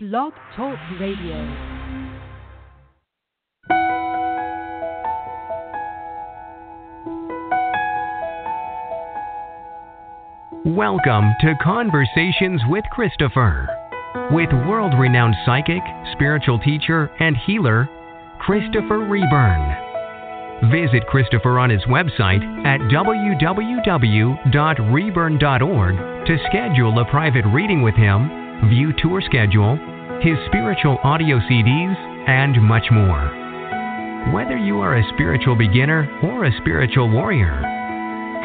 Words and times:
Blog 0.00 0.32
Talk 0.54 0.78
Radio. 1.00 1.34
Welcome 10.66 11.34
to 11.40 11.54
Conversations 11.60 12.62
with 12.68 12.84
Christopher, 12.92 13.66
with 14.30 14.52
world 14.68 14.94
renowned 14.96 15.34
psychic, 15.44 15.82
spiritual 16.12 16.60
teacher, 16.60 17.10
and 17.18 17.36
healer, 17.44 17.88
Christopher 18.38 18.98
Reburn. 18.98 20.70
Visit 20.70 21.08
Christopher 21.08 21.58
on 21.58 21.70
his 21.70 21.82
website 21.86 22.44
at 22.64 22.78
www.reburn.org 22.82 23.86
to 26.26 26.38
schedule 26.48 26.98
a 27.00 27.04
private 27.10 27.46
reading 27.52 27.82
with 27.82 27.96
him, 27.96 28.37
view 28.66 28.92
tour 28.98 29.22
schedule, 29.24 29.76
his 30.20 30.36
spiritual 30.46 30.98
audio 31.04 31.38
CDs, 31.50 31.96
and 32.28 32.60
much 32.62 32.84
more. 32.90 34.32
Whether 34.34 34.56
you 34.56 34.80
are 34.80 34.96
a 34.96 35.08
spiritual 35.14 35.54
beginner 35.54 36.08
or 36.22 36.44
a 36.44 36.56
spiritual 36.60 37.10
warrior, 37.10 37.62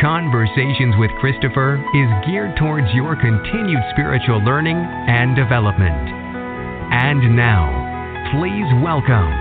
Conversations 0.01 0.95
with 0.97 1.11
Christopher 1.19 1.75
is 1.93 2.25
geared 2.25 2.57
towards 2.57 2.87
your 2.93 3.15
continued 3.15 3.81
spiritual 3.91 4.43
learning 4.43 4.75
and 4.75 5.35
development. 5.35 5.93
And 6.91 7.35
now, 7.35 7.69
please 8.33 8.67
welcome 8.83 9.31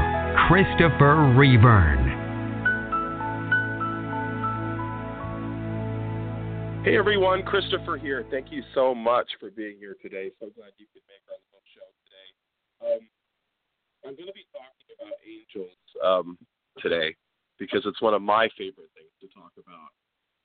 Christopher 0.47 1.33
Reburn. 1.35 2.02
Hey 6.85 6.99
everyone, 6.99 7.45
Christopher 7.45 7.97
here. 7.97 8.27
Thank 8.29 8.51
you 8.51 8.61
so 8.75 8.93
much 8.93 9.31
for 9.39 9.51
being 9.51 9.77
here 9.79 9.95
today. 10.03 10.33
So 10.41 10.51
glad 10.57 10.73
you 10.79 10.87
could 10.93 11.03
make 11.07 11.23
our 11.31 11.39
little 11.47 11.63
show 11.71 11.87
today. 12.03 12.29
Um, 12.83 13.09
I'm 14.05 14.17
going 14.17 14.27
to 14.27 14.33
be 14.33 14.47
talking 14.51 14.91
about 14.99 15.15
angels 15.23 15.79
um, 16.05 16.37
today 16.83 17.15
because 17.61 17.83
it's 17.87 18.03
one 18.03 18.15
of 18.15 18.23
my 18.23 18.49
favorite 18.59 18.91
things 18.97 19.15
to 19.21 19.29
talk 19.29 19.53
about. 19.57 19.95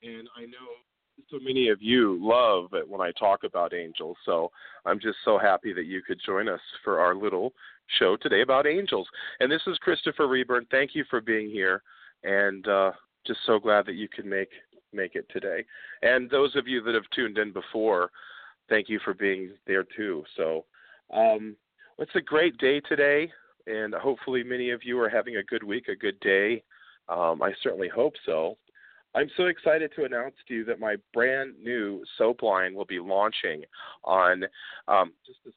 And 0.04 0.30
I 0.38 0.46
know 0.46 0.78
so 1.32 1.40
many 1.44 1.70
of 1.70 1.82
you 1.82 2.20
love 2.22 2.70
it 2.74 2.88
when 2.88 3.02
I 3.02 3.12
talk 3.18 3.44
about 3.44 3.74
angels. 3.74 4.16
So 4.24 4.52
I'm 4.86 5.00
just 5.00 5.18
so 5.26 5.40
happy 5.40 5.74
that 5.74 5.86
you 5.86 6.04
could 6.04 6.22
join 6.24 6.48
us 6.48 6.62
for 6.84 7.00
our 7.00 7.16
little 7.16 7.52
show 7.98 8.16
today 8.16 8.44
about 8.44 8.68
angels. 8.68 9.08
And 9.40 9.52
this 9.52 9.64
is 9.66 9.80
Christopher 9.80 10.28
Reburn. 10.28 10.68
Thank 10.70 10.94
you 10.94 11.04
for 11.10 11.20
being 11.20 11.50
here, 11.50 11.82
and 12.24 12.68
uh, 12.68 12.92
just 13.26 13.40
so 13.48 13.58
glad 13.58 13.88
that 13.88 13.96
you 13.96 14.08
could 14.08 14.26
make 14.26 14.50
make 14.94 15.16
it 15.16 15.26
today. 15.30 15.66
And 16.02 16.30
those 16.30 16.56
of 16.56 16.68
you 16.68 16.82
that 16.84 16.96
have 16.96 17.10
tuned 17.14 17.38
in 17.38 17.52
before, 17.52 18.12
thank 18.70 18.90
you 18.90 19.00
for 19.04 19.14
being 19.14 19.52
there 19.66 19.86
too. 19.96 20.24
So 20.36 20.66
um, 21.14 21.56
it's 21.98 22.16
a 22.16 22.22
great 22.22 22.58
day 22.58 22.80
today, 22.82 23.32
and 23.66 23.94
hopefully 23.94 24.44
many 24.44 24.72
of 24.72 24.84
you 24.84 25.00
are 25.00 25.10
having 25.10 25.38
a 25.38 25.44
good 25.44 25.64
week, 25.64 25.88
a 25.88 25.96
good 25.96 26.20
day. 26.20 26.64
Um, 27.10 27.42
I 27.42 27.54
certainly 27.64 27.90
hope 27.90 28.14
so. 28.26 28.58
I'm 29.16 29.30
so 29.38 29.46
excited 29.46 29.92
to 29.96 30.06
announce 30.06 30.36
to 30.48 30.54
you 30.54 30.66
that 30.66 30.80
my 30.80 30.98
brand 31.14 31.56
new 31.62 32.04
soap 32.18 32.44
line 32.44 32.76
will 32.76 32.86
be 32.86 33.00
launching 33.00 33.64
on 34.04 34.44
um, 34.88 35.14
just 35.26 35.40
this. 35.46 35.54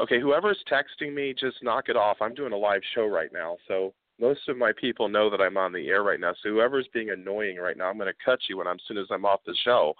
Okay, 0.00 0.20
whoever's 0.20 0.62
texting 0.70 1.14
me, 1.14 1.34
just 1.38 1.62
knock 1.62 1.88
it 1.88 1.96
off. 1.96 2.18
I'm 2.20 2.34
doing 2.34 2.52
a 2.52 2.56
live 2.56 2.82
show 2.94 3.06
right 3.06 3.32
now, 3.32 3.56
so 3.68 3.94
most 4.20 4.48
of 4.48 4.56
my 4.56 4.72
people 4.80 5.08
know 5.08 5.28
that 5.30 5.40
I'm 5.40 5.56
on 5.56 5.72
the 5.72 5.88
air 5.88 6.02
right 6.02 6.20
now. 6.20 6.32
So 6.42 6.50
whoever's 6.50 6.88
being 6.92 7.10
annoying 7.10 7.56
right 7.56 7.76
now, 7.76 7.90
I'm 7.90 7.98
going 7.98 8.12
to 8.12 8.24
cut 8.24 8.38
you 8.48 8.58
when 8.58 8.66
I'm 8.66 8.76
as 8.76 8.82
soon 8.86 8.98
as 8.98 9.06
I'm 9.10 9.24
off 9.24 9.40
the 9.44 9.56
show. 9.64 9.94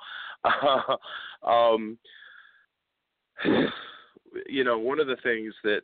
um, 1.46 1.98
you 4.46 4.64
know, 4.64 4.78
one 4.78 5.00
of 5.00 5.06
the 5.06 5.16
things 5.22 5.52
that 5.64 5.82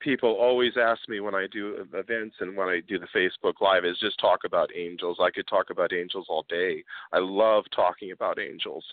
people 0.00 0.30
always 0.30 0.72
ask 0.80 1.08
me 1.08 1.20
when 1.20 1.34
I 1.34 1.46
do 1.50 1.86
events 1.94 2.36
and 2.40 2.56
when 2.56 2.68
I 2.68 2.80
do 2.86 2.98
the 2.98 3.06
Facebook 3.14 3.60
Live 3.60 3.84
is 3.84 3.98
just 3.98 4.18
talk 4.20 4.40
about 4.44 4.70
angels. 4.74 5.18
I 5.20 5.30
could 5.30 5.46
talk 5.46 5.70
about 5.70 5.92
angels 5.92 6.26
all 6.28 6.44
day. 6.48 6.84
I 7.12 7.18
love 7.18 7.64
talking 7.74 8.12
about 8.12 8.38
angels. 8.38 8.84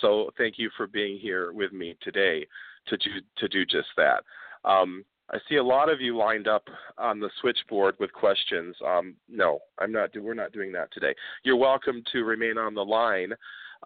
So 0.00 0.30
thank 0.36 0.58
you 0.58 0.70
for 0.76 0.86
being 0.86 1.18
here 1.18 1.52
with 1.52 1.72
me 1.72 1.96
today 2.02 2.46
to 2.88 2.96
do 2.96 3.10
to 3.38 3.48
do 3.48 3.64
just 3.64 3.88
that. 3.96 4.22
Um, 4.64 5.04
I 5.32 5.38
see 5.48 5.56
a 5.56 5.64
lot 5.64 5.88
of 5.88 6.00
you 6.00 6.16
lined 6.16 6.48
up 6.48 6.64
on 6.98 7.20
the 7.20 7.30
switchboard 7.40 7.94
with 8.00 8.12
questions. 8.12 8.74
Um, 8.84 9.14
no, 9.28 9.60
I'm 9.78 9.92
not. 9.92 10.10
We're 10.16 10.34
not 10.34 10.52
doing 10.52 10.72
that 10.72 10.92
today. 10.92 11.14
You're 11.44 11.56
welcome 11.56 12.02
to 12.12 12.24
remain 12.24 12.58
on 12.58 12.74
the 12.74 12.84
line 12.84 13.32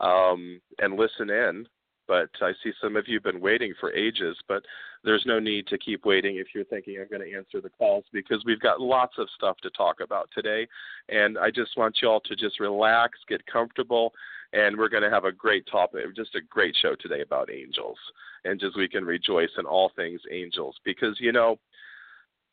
um, 0.00 0.60
and 0.78 0.96
listen 0.96 1.30
in 1.30 1.66
but 2.06 2.30
I 2.40 2.52
see 2.62 2.72
some 2.80 2.96
of 2.96 3.08
you 3.08 3.16
have 3.16 3.22
been 3.22 3.40
waiting 3.40 3.72
for 3.80 3.92
ages, 3.92 4.36
but 4.48 4.62
there's 5.02 5.24
no 5.26 5.38
need 5.38 5.66
to 5.68 5.78
keep 5.78 6.04
waiting 6.04 6.36
if 6.36 6.48
you're 6.54 6.64
thinking 6.64 6.98
I'm 7.00 7.08
going 7.08 7.28
to 7.28 7.36
answer 7.36 7.60
the 7.60 7.70
calls 7.70 8.04
because 8.12 8.42
we've 8.44 8.60
got 8.60 8.80
lots 8.80 9.14
of 9.18 9.28
stuff 9.34 9.56
to 9.62 9.70
talk 9.70 9.96
about 10.02 10.28
today. 10.34 10.66
And 11.08 11.38
I 11.38 11.50
just 11.50 11.76
want 11.76 11.98
you 12.02 12.08
all 12.08 12.20
to 12.20 12.36
just 12.36 12.60
relax, 12.60 13.18
get 13.28 13.44
comfortable, 13.46 14.12
and 14.54 14.76
we're 14.78 14.88
going 14.88 15.02
to 15.02 15.10
have 15.10 15.24
a 15.24 15.32
great 15.32 15.66
topic, 15.70 16.04
just 16.14 16.34
a 16.36 16.40
great 16.48 16.74
show 16.80 16.94
today 16.94 17.22
about 17.22 17.50
angels. 17.50 17.98
And 18.44 18.60
just 18.60 18.76
we 18.76 18.88
can 18.88 19.04
rejoice 19.04 19.50
in 19.58 19.66
all 19.66 19.90
things 19.96 20.20
angels 20.30 20.76
because, 20.84 21.16
you 21.18 21.32
know, 21.32 21.58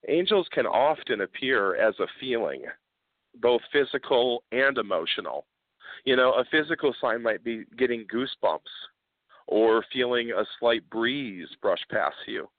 angels 0.07 0.47
can 0.51 0.65
often 0.65 1.21
appear 1.21 1.75
as 1.75 1.93
a 1.99 2.07
feeling, 2.19 2.63
both 3.39 3.61
physical 3.71 4.43
and 4.51 4.77
emotional. 4.77 5.45
You 6.03 6.15
know, 6.15 6.33
a 6.33 6.45
physical 6.49 6.95
sign 6.99 7.21
might 7.21 7.43
be 7.43 7.65
getting 7.77 8.07
goosebumps 8.07 8.59
or 9.47 9.85
feeling 9.93 10.31
a 10.31 10.43
slight 10.59 10.89
breeze 10.89 11.49
brush 11.61 11.81
past 11.91 12.15
you. 12.25 12.49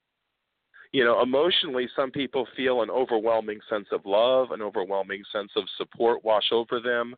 You 0.92 1.04
know, 1.04 1.22
emotionally, 1.22 1.88
some 1.96 2.10
people 2.10 2.46
feel 2.54 2.82
an 2.82 2.90
overwhelming 2.90 3.60
sense 3.68 3.86
of 3.92 4.02
love, 4.04 4.50
an 4.50 4.60
overwhelming 4.62 5.22
sense 5.32 5.50
of 5.56 5.64
support 5.78 6.22
wash 6.22 6.52
over 6.52 6.80
them. 6.80 7.16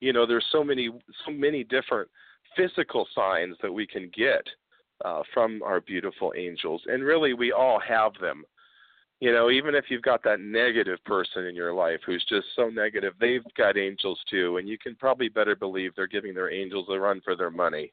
You 0.00 0.12
know, 0.12 0.26
there's 0.26 0.46
so 0.50 0.64
many, 0.64 0.90
so 1.24 1.32
many 1.32 1.64
different 1.64 2.08
physical 2.56 3.06
signs 3.14 3.56
that 3.62 3.72
we 3.72 3.86
can 3.86 4.10
get 4.16 4.46
uh, 5.04 5.22
from 5.32 5.62
our 5.62 5.80
beautiful 5.80 6.32
angels, 6.36 6.82
and 6.86 7.02
really, 7.02 7.34
we 7.34 7.52
all 7.52 7.80
have 7.80 8.12
them. 8.20 8.44
You 9.20 9.32
know, 9.32 9.50
even 9.50 9.74
if 9.74 9.86
you've 9.88 10.02
got 10.02 10.22
that 10.24 10.40
negative 10.40 10.98
person 11.04 11.46
in 11.46 11.54
your 11.54 11.72
life 11.72 12.00
who's 12.04 12.24
just 12.28 12.46
so 12.54 12.68
negative, 12.68 13.14
they've 13.18 13.44
got 13.56 13.78
angels 13.78 14.20
too, 14.28 14.58
and 14.58 14.68
you 14.68 14.76
can 14.76 14.96
probably 14.96 15.28
better 15.28 15.56
believe 15.56 15.92
they're 15.94 16.06
giving 16.06 16.34
their 16.34 16.52
angels 16.52 16.86
a 16.90 16.98
run 16.98 17.20
for 17.24 17.36
their 17.36 17.50
money. 17.50 17.92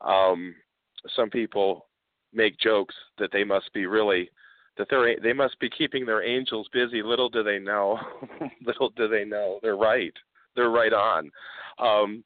Um, 0.00 0.54
some 1.16 1.30
people 1.30 1.86
make 2.32 2.58
jokes 2.58 2.94
that 3.18 3.30
they 3.32 3.44
must 3.44 3.72
be 3.72 3.86
really 3.86 4.28
that 4.76 4.88
they're 4.90 5.18
they 5.20 5.32
must 5.32 5.58
be 5.60 5.70
keeping 5.70 6.04
their 6.04 6.22
angels 6.24 6.68
busy. 6.72 7.02
Little 7.02 7.28
do 7.28 7.42
they 7.42 7.58
know, 7.58 7.98
little 8.66 8.90
do 8.90 9.08
they 9.08 9.24
know, 9.24 9.60
they're 9.62 9.76
right. 9.76 10.14
They're 10.56 10.70
right 10.70 10.92
on. 10.92 11.30
Um, 11.78 12.24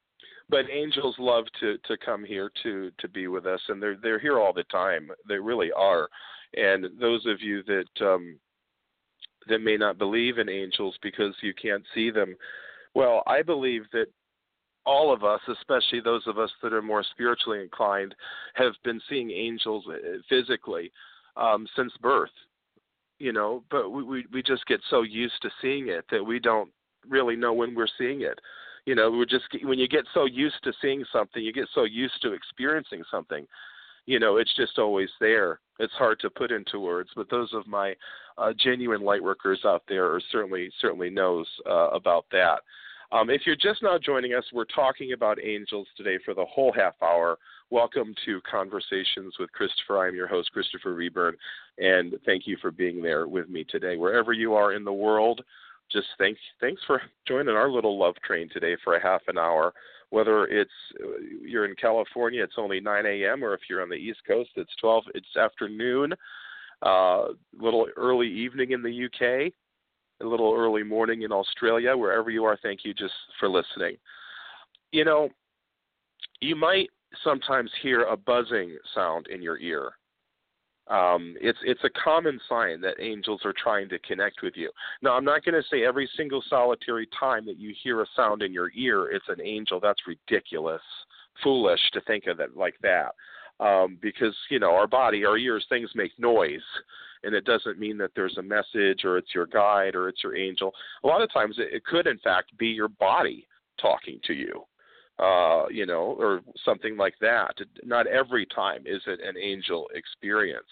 but 0.50 0.71
angels 0.71 1.15
love 1.19 1.44
to 1.61 1.77
to 1.87 1.97
come 1.99 2.25
here 2.25 2.50
to 2.62 2.91
to 2.99 3.09
be 3.09 3.28
with 3.28 3.47
us, 3.47 3.61
and 3.69 3.83
they're 3.83 3.99
they're 4.03 4.19
here 4.19 4.39
all 4.39 4.53
the 4.53 4.65
time. 4.65 5.11
They 5.28 5.39
really 5.39 5.71
are. 5.72 6.09
And 6.55 6.87
those 6.99 7.27
of 7.27 7.43
you 7.43 7.62
that 7.65 8.06
um, 8.06 8.39
that 9.49 9.61
may 9.61 9.77
not 9.77 9.99
believe 9.99 10.39
in 10.39 10.49
angels 10.49 10.97
because 11.03 11.34
you 11.43 11.53
can't 11.55 11.84
see 11.94 12.11
them, 12.11 12.34
well, 12.94 13.22
I 13.27 13.43
believe 13.43 13.84
that 13.93 14.06
all 14.87 15.12
of 15.12 15.22
us, 15.22 15.41
especially 15.49 16.00
those 16.00 16.27
of 16.27 16.39
us 16.39 16.50
that 16.62 16.72
are 16.72 16.83
more 16.83 17.05
spiritually 17.10 17.60
inclined, 17.60 18.15
have 18.55 18.72
been 18.84 19.00
seeing 19.09 19.31
angels 19.31 19.84
uh, 19.89 20.19
physically 20.28 20.91
um, 21.37 21.66
since 21.77 21.93
birth. 22.00 22.31
You 23.19 23.33
know, 23.33 23.65
but 23.71 23.91
we, 23.91 24.03
we 24.03 24.27
we 24.33 24.43
just 24.43 24.65
get 24.66 24.81
so 24.89 25.03
used 25.03 25.43
to 25.43 25.50
seeing 25.60 25.89
it 25.89 26.05
that 26.10 26.25
we 26.25 26.39
don't 26.39 26.71
really 27.09 27.36
know 27.36 27.53
when 27.53 27.75
we're 27.75 27.88
seeing 27.98 28.22
it. 28.22 28.38
You 28.86 28.94
know, 28.94 29.10
we're 29.10 29.26
just 29.26 29.44
when 29.62 29.78
you 29.78 29.88
get 29.88 30.06
so 30.14 30.25
used 30.25 30.62
to 30.64 30.72
seeing 30.81 31.04
something, 31.12 31.42
you 31.42 31.53
get 31.53 31.69
so 31.75 31.84
used 31.84 32.22
to 32.22 32.32
experiencing 32.32 33.03
something. 33.10 33.47
You 34.06 34.19
know, 34.19 34.38
it's 34.38 34.54
just 34.56 34.78
always 34.78 35.10
there. 35.20 35.60
It's 35.78 35.92
hard 35.92 36.19
to 36.20 36.31
put 36.31 36.50
into 36.50 36.81
words, 36.81 37.10
but 37.14 37.28
those 37.28 37.53
of 37.53 37.66
my 37.66 37.95
uh, 38.39 38.53
genuine 38.59 39.03
light 39.03 39.22
workers 39.22 39.60
out 39.66 39.83
there 39.89 40.06
are 40.06 40.21
certainly 40.33 40.71
certainly 40.80 41.10
knows 41.10 41.47
uh, 41.68 41.91
about 41.91 42.24
that. 42.33 42.60
Um, 43.10 43.30
if 43.30 43.42
you're 43.47 43.56
just 43.56 43.83
now 43.83 43.98
joining 43.98 44.34
us, 44.34 44.44
we're 44.53 44.66
talking 44.66 45.12
about 45.12 45.42
angels 45.42 45.86
today 45.97 46.18
for 46.24 46.34
the 46.34 46.44
whole 46.44 46.72
half 46.72 46.94
hour. 47.03 47.39
Welcome 47.71 48.15
to 48.27 48.41
Conversations 48.51 49.34
with 49.39 49.51
Christopher. 49.53 50.06
I'm 50.06 50.15
your 50.15 50.28
host, 50.28 50.53
Christopher 50.53 50.94
Reburn, 50.94 51.34
and 51.78 52.15
thank 52.27 52.47
you 52.47 52.59
for 52.60 52.71
being 52.71 53.03
there 53.03 53.27
with 53.27 53.48
me 53.48 53.65
today. 53.65 53.97
Wherever 53.97 54.34
you 54.34 54.54
are 54.54 54.74
in 54.74 54.84
the 54.84 54.92
world, 54.92 55.42
just 55.91 56.07
thanks 56.19 56.41
thanks 56.61 56.81
for 56.87 57.03
joining 57.29 57.55
our 57.55 57.71
little 57.71 57.99
love 57.99 58.15
train 58.25 58.49
today 58.53 58.77
for 58.83 58.97
a 58.97 59.03
half 59.03 59.23
an 59.29 59.39
hour. 59.39 59.73
Whether 60.11 60.47
it's 60.47 60.71
uh, 61.03 61.19
you're 61.43 61.67
in 61.67 61.75
California, 61.75 62.43
it's 62.43 62.55
only 62.57 62.81
9 62.81 63.05
a.m., 63.05 63.45
or 63.45 63.53
if 63.53 63.61
you're 63.69 63.83
on 63.83 63.91
the 63.91 63.95
East 63.95 64.21
Coast, 64.27 64.49
it's 64.57 64.75
12. 64.81 65.05
It's 65.15 65.37
afternoon, 65.37 66.15
uh, 66.81 67.27
little 67.59 67.87
early 67.95 68.27
evening 68.27 68.71
in 68.71 68.83
the 68.83 69.05
UK 69.05 69.53
a 70.21 70.27
little 70.27 70.55
early 70.57 70.83
morning 70.83 71.23
in 71.23 71.33
Australia, 71.33 71.97
wherever 71.97 72.31
you 72.31 72.45
are, 72.45 72.59
thank 72.63 72.85
you 72.85 72.93
just 72.93 73.15
for 73.39 73.49
listening. 73.49 73.97
You 74.93 75.05
know, 75.05 75.29
you 76.41 76.57
might 76.57 76.91
sometimes 77.23 77.71
hear 77.83 78.03
a 78.05 78.17
buzzing 78.17 78.77
sound 78.95 79.29
in 79.29 79.43
your 79.43 79.59
ear. 79.59 79.93
Um, 80.89 81.37
it's 81.41 81.59
it's 81.65 81.85
a 81.85 81.91
common 82.03 82.41
sign 82.49 82.81
that 82.81 82.95
angels 82.99 83.43
are 83.45 83.53
trying 83.53 83.89
to 83.91 83.99
connect 84.01 84.43
with 84.43 84.55
you. 84.57 84.71
Now, 85.03 85.13
I'm 85.15 85.25
not 85.25 85.45
going 85.45 85.55
to 85.55 85.69
say 85.71 85.85
every 85.85 86.09
single 86.17 86.43
solitary 86.49 87.07
time 87.19 87.45
that 87.47 87.59
you 87.59 87.75
hear 87.83 88.01
a 88.01 88.07
sound 88.17 88.43
in 88.43 88.53
your 88.53 88.71
ear, 88.75 89.11
it's 89.11 89.29
an 89.29 89.41
angel. 89.45 89.81
That's 89.81 90.01
ridiculous, 90.07 90.81
foolish 91.43 91.81
to 91.93 92.01
think 92.03 92.27
of 92.27 92.41
it 92.41 92.57
like 92.57 92.77
that. 92.83 93.15
Um, 93.61 93.99
because 94.01 94.35
you 94.51 94.61
know 94.61 94.75
our 94.75 94.87
body, 94.87 95.25
our 95.25 95.37
ears, 95.37 95.67
things 95.69 95.91
make 95.95 96.13
noise, 96.19 96.63
and 97.23 97.35
it 97.35 97.45
doesn't 97.45 97.79
mean 97.79 97.99
that 97.99 98.13
there's 98.17 98.39
a 98.39 98.43
message 98.43 99.05
or 99.05 99.19
it's 99.19 99.35
your 99.35 99.47
guide 99.47 99.95
or 99.95 100.09
it's 100.09 100.23
your 100.23 100.37
angel. 100.37 100.73
A 101.05 101.07
lot 101.07 101.23
of 101.23 101.33
times, 101.33 101.57
it, 101.59 101.75
it 101.75 101.85
could 101.85 102.07
in 102.07 102.19
fact 102.19 102.57
be 102.57 102.69
your 102.69 102.89
body 102.89 103.47
talking 103.81 104.21
to 104.27 104.33
you 104.33 104.65
uh, 105.18 105.65
you 105.70 105.86
know, 105.86 106.16
or 106.18 106.41
something 106.65 106.97
like 106.97 107.15
that. 107.20 107.54
Not 107.84 108.06
every 108.06 108.47
time 108.47 108.82
is 108.86 109.03
it 109.06 109.20
an 109.20 109.36
angel 109.41 109.88
experience. 109.94 110.66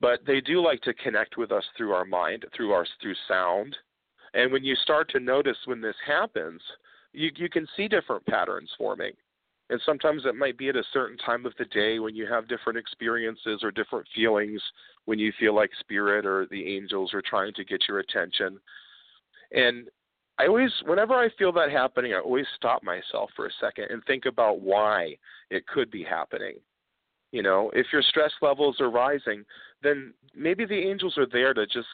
But 0.00 0.20
they 0.26 0.40
do 0.40 0.62
like 0.62 0.80
to 0.82 0.94
connect 0.94 1.36
with 1.36 1.52
us 1.52 1.64
through 1.76 1.92
our 1.92 2.06
mind, 2.06 2.46
through 2.56 2.72
our 2.72 2.86
through 3.02 3.14
sound. 3.28 3.76
And 4.32 4.50
when 4.50 4.64
you 4.64 4.74
start 4.76 5.10
to 5.10 5.20
notice 5.20 5.56
when 5.66 5.80
this 5.80 5.96
happens, 6.06 6.62
you 7.12 7.30
you 7.36 7.48
can 7.50 7.66
see 7.76 7.88
different 7.88 8.24
patterns 8.26 8.70
forming. 8.78 9.12
And 9.68 9.80
sometimes 9.86 10.22
it 10.24 10.34
might 10.34 10.58
be 10.58 10.68
at 10.68 10.76
a 10.76 10.82
certain 10.92 11.16
time 11.18 11.46
of 11.46 11.52
the 11.56 11.64
day 11.66 12.00
when 12.00 12.16
you 12.16 12.26
have 12.26 12.48
different 12.48 12.78
experiences 12.78 13.60
or 13.62 13.70
different 13.70 14.06
feelings 14.14 14.60
when 15.04 15.18
you 15.18 15.32
feel 15.38 15.54
like 15.54 15.70
spirit 15.78 16.26
or 16.26 16.46
the 16.50 16.76
angels 16.76 17.14
are 17.14 17.22
trying 17.22 17.54
to 17.54 17.64
get 17.64 17.86
your 17.88 18.00
attention. 18.00 18.58
And 19.52 19.88
I 20.40 20.46
always, 20.46 20.72
whenever 20.86 21.12
I 21.12 21.28
feel 21.38 21.52
that 21.52 21.70
happening, 21.70 22.14
I 22.14 22.20
always 22.20 22.46
stop 22.56 22.82
myself 22.82 23.28
for 23.36 23.46
a 23.46 23.50
second 23.60 23.88
and 23.90 24.02
think 24.04 24.24
about 24.24 24.62
why 24.62 25.16
it 25.50 25.66
could 25.66 25.90
be 25.90 26.02
happening. 26.02 26.54
You 27.30 27.42
know, 27.42 27.70
if 27.74 27.86
your 27.92 28.00
stress 28.00 28.32
levels 28.40 28.80
are 28.80 28.90
rising, 28.90 29.44
then 29.82 30.14
maybe 30.34 30.64
the 30.64 30.78
angels 30.78 31.18
are 31.18 31.26
there 31.30 31.52
to 31.52 31.66
just 31.66 31.88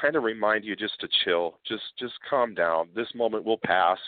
kind 0.00 0.14
of 0.14 0.22
remind 0.22 0.64
you 0.64 0.76
just 0.76 1.00
to 1.00 1.08
chill, 1.24 1.58
just 1.66 1.82
just 1.98 2.14
calm 2.30 2.54
down. 2.54 2.88
This 2.94 3.08
moment 3.16 3.44
will 3.44 3.58
pass. 3.64 3.98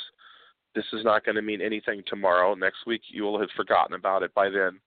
This 0.76 0.84
is 0.92 1.04
not 1.04 1.24
going 1.24 1.34
to 1.34 1.42
mean 1.42 1.60
anything 1.60 2.04
tomorrow. 2.06 2.54
Next 2.54 2.86
week 2.86 3.02
you 3.08 3.24
will 3.24 3.40
have 3.40 3.50
forgotten 3.56 3.96
about 3.96 4.22
it 4.22 4.32
by 4.34 4.50
then. 4.50 4.78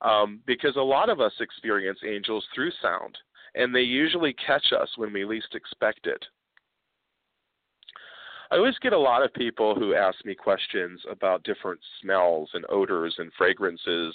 Um, 0.00 0.40
because 0.46 0.76
a 0.76 0.80
lot 0.80 1.10
of 1.10 1.20
us 1.20 1.32
experience 1.40 1.98
angels 2.06 2.44
through 2.54 2.70
sound, 2.80 3.18
and 3.54 3.74
they 3.74 3.80
usually 3.80 4.34
catch 4.46 4.72
us 4.72 4.88
when 4.96 5.12
we 5.12 5.26
least 5.26 5.54
expect 5.54 6.06
it. 6.06 6.24
I 8.50 8.56
always 8.56 8.78
get 8.78 8.92
a 8.92 8.98
lot 8.98 9.24
of 9.24 9.34
people 9.34 9.74
who 9.74 9.94
ask 9.94 10.24
me 10.24 10.34
questions 10.34 11.00
about 11.10 11.42
different 11.42 11.80
smells 12.00 12.48
and 12.54 12.64
odors 12.68 13.14
and 13.18 13.32
fragrances 13.36 14.14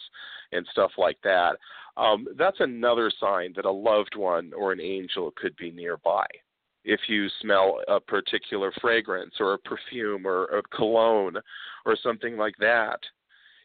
and 0.51 0.65
stuff 0.71 0.91
like 0.97 1.17
that. 1.23 1.57
Um, 1.97 2.27
that's 2.37 2.59
another 2.59 3.11
sign 3.19 3.53
that 3.55 3.65
a 3.65 3.71
loved 3.71 4.15
one 4.15 4.51
or 4.55 4.71
an 4.71 4.79
angel 4.79 5.33
could 5.35 5.55
be 5.57 5.71
nearby. 5.71 6.25
If 6.83 7.01
you 7.07 7.27
smell 7.41 7.79
a 7.87 7.99
particular 7.99 8.71
fragrance 8.81 9.35
or 9.39 9.53
a 9.53 9.59
perfume 9.59 10.25
or 10.25 10.45
a 10.45 10.63
cologne 10.75 11.37
or 11.85 11.97
something 12.01 12.37
like 12.37 12.55
that, 12.59 12.99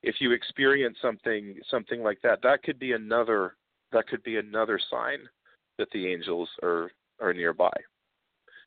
if 0.02 0.16
you 0.20 0.32
experience 0.32 0.98
something 1.00 1.56
something 1.70 2.02
like 2.02 2.20
that, 2.22 2.40
that 2.42 2.62
could 2.62 2.78
be 2.78 2.92
another 2.92 3.56
that 3.92 4.06
could 4.08 4.22
be 4.22 4.36
another 4.36 4.78
sign 4.90 5.18
that 5.78 5.88
the 5.92 6.12
angels 6.12 6.48
are 6.62 6.90
are 7.20 7.32
nearby. 7.32 7.72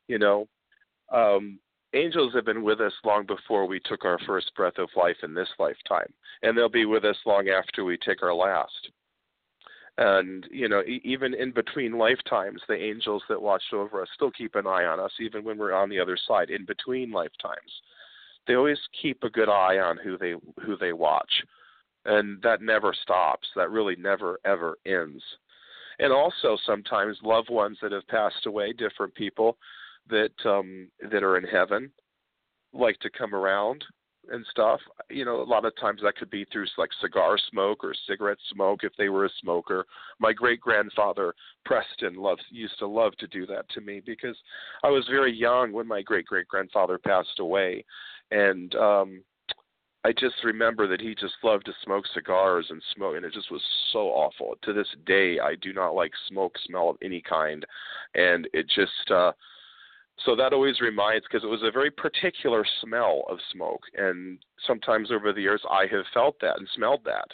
You 0.07 0.17
know, 0.17 0.47
um, 1.13 1.59
angels 1.93 2.33
have 2.33 2.45
been 2.45 2.63
with 2.63 2.81
us 2.81 2.93
long 3.03 3.25
before 3.25 3.65
we 3.65 3.79
took 3.79 4.05
our 4.05 4.19
first 4.25 4.53
breath 4.55 4.77
of 4.77 4.89
life 4.95 5.17
in 5.23 5.33
this 5.33 5.49
lifetime, 5.57 6.11
and 6.43 6.57
they'll 6.57 6.69
be 6.69 6.85
with 6.85 7.05
us 7.05 7.17
long 7.25 7.49
after 7.49 7.83
we 7.83 7.97
take 7.97 8.21
our 8.23 8.33
last. 8.33 8.89
And 9.97 10.47
you 10.51 10.69
know, 10.69 10.81
e- 10.81 11.01
even 11.03 11.33
in 11.33 11.51
between 11.51 11.97
lifetimes, 11.97 12.61
the 12.67 12.75
angels 12.75 13.23
that 13.27 13.41
watched 13.41 13.73
over 13.73 14.01
us 14.01 14.07
still 14.13 14.31
keep 14.31 14.55
an 14.55 14.65
eye 14.65 14.85
on 14.85 14.99
us, 14.99 15.11
even 15.19 15.43
when 15.43 15.57
we're 15.57 15.73
on 15.73 15.89
the 15.89 15.99
other 15.99 16.17
side. 16.27 16.49
In 16.49 16.65
between 16.65 17.11
lifetimes, 17.11 17.81
they 18.47 18.55
always 18.55 18.79
keep 19.01 19.23
a 19.23 19.29
good 19.29 19.49
eye 19.49 19.79
on 19.79 19.97
who 19.97 20.17
they 20.17 20.35
who 20.63 20.77
they 20.77 20.93
watch, 20.93 21.31
and 22.05 22.41
that 22.43 22.61
never 22.61 22.93
stops. 22.93 23.47
That 23.55 23.71
really 23.71 23.95
never 23.97 24.39
ever 24.45 24.77
ends. 24.85 25.21
And 25.99 26.13
also, 26.13 26.57
sometimes 26.65 27.17
loved 27.21 27.49
ones 27.49 27.77
that 27.81 27.91
have 27.91 28.07
passed 28.07 28.45
away, 28.45 28.71
different 28.71 29.13
people, 29.15 29.57
that 30.09 30.49
um 30.49 30.89
that 31.11 31.23
are 31.23 31.37
in 31.37 31.43
heaven 31.43 31.91
like 32.73 32.99
to 32.99 33.09
come 33.09 33.33
around 33.33 33.83
and 34.31 34.45
stuff. 34.51 34.79
You 35.09 35.25
know, 35.25 35.41
a 35.41 35.43
lot 35.43 35.65
of 35.65 35.75
times 35.77 36.01
that 36.03 36.15
could 36.15 36.29
be 36.29 36.45
through 36.45 36.67
like 36.77 36.89
cigar 37.01 37.37
smoke 37.49 37.83
or 37.83 37.93
cigarette 38.07 38.37
smoke 38.53 38.81
if 38.83 38.91
they 38.97 39.09
were 39.09 39.25
a 39.25 39.29
smoker. 39.41 39.85
My 40.19 40.33
great 40.33 40.61
grandfather 40.61 41.33
Preston 41.65 42.15
loves 42.15 42.43
used 42.51 42.77
to 42.79 42.87
love 42.87 43.13
to 43.17 43.27
do 43.27 43.45
that 43.47 43.67
to 43.69 43.81
me 43.81 44.01
because 44.05 44.37
I 44.83 44.89
was 44.89 45.07
very 45.09 45.33
young 45.33 45.71
when 45.71 45.87
my 45.87 46.01
great 46.01 46.25
great 46.25 46.47
grandfather 46.47 46.97
passed 46.99 47.39
away 47.39 47.83
and 48.31 48.75
um 48.75 49.23
I 50.05 50.13
just 50.13 50.35
remember 50.45 50.87
that 50.87 51.01
he 51.01 51.13
just 51.13 51.33
loved 51.43 51.65
to 51.65 51.73
smoke 51.83 52.05
cigars 52.13 52.67
and 52.69 52.81
smoke, 52.95 53.17
and 53.17 53.25
it 53.25 53.33
just 53.33 53.51
was 53.51 53.61
so 53.91 54.07
awful. 54.07 54.55
To 54.61 54.71
this 54.71 54.87
day, 55.05 55.39
I 55.39 55.55
do 55.61 55.73
not 55.73 55.93
like 55.93 56.13
smoke 56.29 56.55
smell 56.65 56.89
of 56.89 56.97
any 57.03 57.21
kind, 57.21 57.65
and 58.15 58.47
it 58.53 58.65
just 58.73 59.11
uh 59.11 59.33
so 60.25 60.35
that 60.35 60.53
always 60.53 60.81
reminds 60.81 61.25
because 61.25 61.43
it 61.43 61.49
was 61.49 61.63
a 61.63 61.71
very 61.71 61.91
particular 61.91 62.65
smell 62.81 63.23
of 63.29 63.37
smoke 63.53 63.81
and 63.97 64.39
sometimes 64.67 65.11
over 65.11 65.33
the 65.33 65.41
years 65.41 65.61
i 65.69 65.85
have 65.91 66.05
felt 66.13 66.35
that 66.41 66.57
and 66.57 66.67
smelled 66.75 67.01
that. 67.05 67.27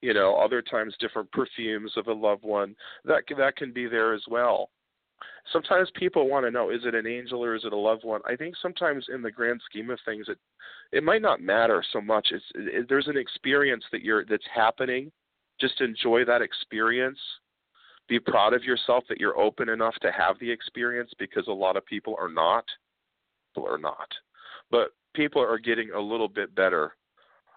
You 0.00 0.14
know 0.14 0.36
other 0.36 0.62
times 0.62 0.94
different 0.98 1.30
perfumes 1.30 1.92
of 1.96 2.06
a 2.06 2.12
loved 2.12 2.42
one 2.42 2.74
that 3.04 3.24
that 3.36 3.56
can 3.56 3.72
be 3.72 3.86
there 3.86 4.14
as 4.14 4.22
well. 4.28 4.70
Sometimes 5.52 5.90
people 5.94 6.28
want 6.28 6.46
to 6.46 6.50
know 6.50 6.70
is 6.70 6.84
it 6.84 6.94
an 6.94 7.06
angel 7.06 7.44
or 7.44 7.54
is 7.54 7.64
it 7.64 7.72
a 7.72 7.76
loved 7.76 8.04
one? 8.04 8.22
I 8.26 8.36
think 8.36 8.54
sometimes 8.62 9.04
in 9.12 9.20
the 9.20 9.30
grand 9.30 9.60
scheme 9.68 9.90
of 9.90 9.98
things 10.04 10.26
it 10.28 10.38
it 10.92 11.04
might 11.04 11.22
not 11.22 11.42
matter 11.42 11.84
so 11.92 12.00
much. 12.00 12.28
It's 12.30 12.44
it, 12.54 12.88
there's 12.88 13.08
an 13.08 13.18
experience 13.18 13.84
that 13.92 14.02
you're 14.02 14.24
that's 14.24 14.46
happening. 14.54 15.12
Just 15.60 15.82
enjoy 15.82 16.24
that 16.24 16.40
experience 16.40 17.18
be 18.10 18.18
proud 18.18 18.52
of 18.52 18.64
yourself 18.64 19.04
that 19.08 19.20
you're 19.20 19.38
open 19.38 19.68
enough 19.68 19.94
to 20.02 20.10
have 20.10 20.36
the 20.40 20.50
experience 20.50 21.12
because 21.18 21.46
a 21.46 21.52
lot 21.52 21.76
of 21.76 21.86
people 21.86 22.16
are 22.18 22.28
not. 22.28 22.64
People 23.54 23.70
are 23.70 23.78
not. 23.78 24.08
But 24.68 24.88
people 25.14 25.40
are 25.40 25.58
getting 25.58 25.92
a 25.92 26.00
little 26.00 26.28
bit 26.28 26.52
better. 26.54 26.96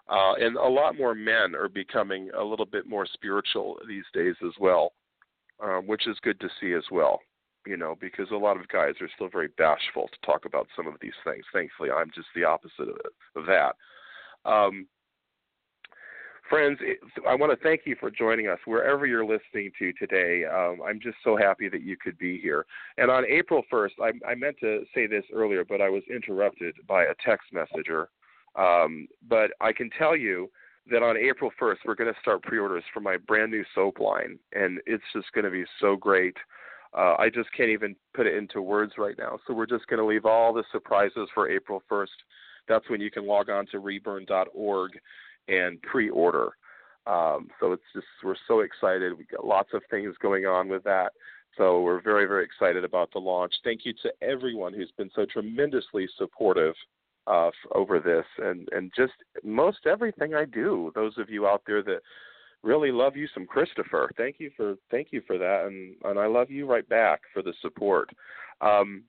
Uh, 0.08 0.34
and 0.34 0.56
a 0.56 0.68
lot 0.68 0.96
more 0.96 1.14
men 1.14 1.56
are 1.56 1.68
becoming 1.68 2.30
a 2.38 2.42
little 2.42 2.66
bit 2.66 2.86
more 2.86 3.04
spiritual 3.04 3.78
these 3.88 4.04
days 4.14 4.36
as 4.46 4.52
well, 4.60 4.92
um, 5.62 5.88
which 5.88 6.06
is 6.06 6.16
good 6.22 6.38
to 6.38 6.48
see 6.60 6.72
as 6.72 6.84
well. 6.90 7.20
You 7.66 7.76
know, 7.76 7.96
because 8.00 8.30
a 8.30 8.36
lot 8.36 8.60
of 8.60 8.68
guys 8.68 8.94
are 9.00 9.08
still 9.16 9.28
very 9.28 9.48
bashful 9.58 10.08
to 10.08 10.26
talk 10.26 10.44
about 10.44 10.68
some 10.76 10.86
of 10.86 10.94
these 11.00 11.18
things. 11.24 11.44
Thankfully, 11.52 11.90
I'm 11.90 12.10
just 12.14 12.28
the 12.36 12.44
opposite 12.44 12.90
of, 12.90 12.96
of 13.34 13.46
that. 13.46 13.74
Um, 14.48 14.86
Friends, 16.50 16.78
I 17.26 17.34
want 17.34 17.58
to 17.58 17.64
thank 17.64 17.82
you 17.86 17.96
for 17.98 18.10
joining 18.10 18.48
us 18.48 18.58
wherever 18.66 19.06
you're 19.06 19.24
listening 19.24 19.70
to 19.78 19.92
today. 19.94 20.44
Um, 20.44 20.80
I'm 20.84 21.00
just 21.00 21.16
so 21.24 21.36
happy 21.36 21.70
that 21.70 21.82
you 21.82 21.96
could 21.96 22.18
be 22.18 22.38
here. 22.38 22.66
And 22.98 23.10
on 23.10 23.24
April 23.24 23.62
1st, 23.72 23.92
I, 24.02 24.30
I, 24.30 24.34
meant 24.34 24.56
to 24.60 24.84
say 24.94 25.06
this 25.06 25.24
earlier, 25.32 25.64
but 25.64 25.80
I 25.80 25.88
was 25.88 26.02
interrupted 26.14 26.74
by 26.86 27.04
a 27.04 27.14
text 27.24 27.46
messenger. 27.50 28.10
Um, 28.56 29.08
but 29.26 29.52
I 29.62 29.72
can 29.72 29.88
tell 29.98 30.14
you 30.14 30.50
that 30.90 31.02
on 31.02 31.16
April 31.16 31.50
1st, 31.60 31.76
we're 31.86 31.94
going 31.94 32.12
to 32.12 32.20
start 32.20 32.42
pre 32.42 32.58
orders 32.58 32.84
for 32.92 33.00
my 33.00 33.16
brand 33.16 33.50
new 33.50 33.64
soap 33.74 33.98
line, 33.98 34.38
and 34.52 34.80
it's 34.84 35.04
just 35.14 35.32
going 35.32 35.46
to 35.46 35.50
be 35.50 35.64
so 35.80 35.96
great. 35.96 36.36
Uh, 36.96 37.14
I 37.18 37.30
just 37.30 37.48
can't 37.56 37.70
even 37.70 37.96
put 38.12 38.26
it 38.26 38.36
into 38.36 38.60
words 38.60 38.92
right 38.98 39.16
now. 39.18 39.38
So 39.46 39.54
we're 39.54 39.66
just 39.66 39.86
going 39.86 39.98
to 39.98 40.06
leave 40.06 40.26
all 40.26 40.52
the 40.52 40.64
surprises 40.70 41.28
for 41.32 41.48
April 41.48 41.82
1st. 41.90 42.06
That's 42.68 42.88
when 42.90 43.00
you 43.00 43.10
can 43.10 43.26
log 43.26 43.48
on 43.48 43.66
to 43.68 43.78
reburn.org 43.78 44.92
and 45.48 45.80
pre-order. 45.82 46.50
Um, 47.06 47.48
so 47.60 47.72
it's 47.72 47.82
just 47.92 48.06
we're 48.22 48.34
so 48.48 48.60
excited. 48.60 49.16
We 49.16 49.24
got 49.24 49.46
lots 49.46 49.70
of 49.74 49.82
things 49.90 50.14
going 50.20 50.46
on 50.46 50.68
with 50.68 50.84
that. 50.84 51.12
So 51.56 51.82
we're 51.82 52.00
very 52.00 52.26
very 52.26 52.44
excited 52.44 52.84
about 52.84 53.12
the 53.12 53.18
launch. 53.18 53.52
Thank 53.62 53.84
you 53.84 53.92
to 54.02 54.12
everyone 54.22 54.72
who's 54.72 54.92
been 54.96 55.10
so 55.14 55.26
tremendously 55.26 56.08
supportive 56.16 56.74
uh, 57.26 57.50
over 57.74 58.00
this 58.00 58.24
and 58.38 58.68
and 58.72 58.90
just 58.96 59.12
most 59.42 59.86
everything 59.86 60.34
I 60.34 60.46
do. 60.46 60.92
Those 60.94 61.16
of 61.18 61.28
you 61.28 61.46
out 61.46 61.62
there 61.66 61.82
that 61.82 62.00
really 62.62 62.90
love 62.90 63.16
you 63.16 63.28
some 63.34 63.46
Christopher. 63.46 64.10
Thank 64.16 64.36
you 64.38 64.50
for 64.56 64.76
thank 64.90 65.08
you 65.10 65.22
for 65.26 65.36
that 65.36 65.66
and 65.66 65.94
and 66.04 66.18
I 66.18 66.26
love 66.26 66.50
you 66.50 66.66
right 66.66 66.88
back 66.88 67.20
for 67.32 67.42
the 67.42 67.52
support. 67.60 68.08
Um, 68.60 69.04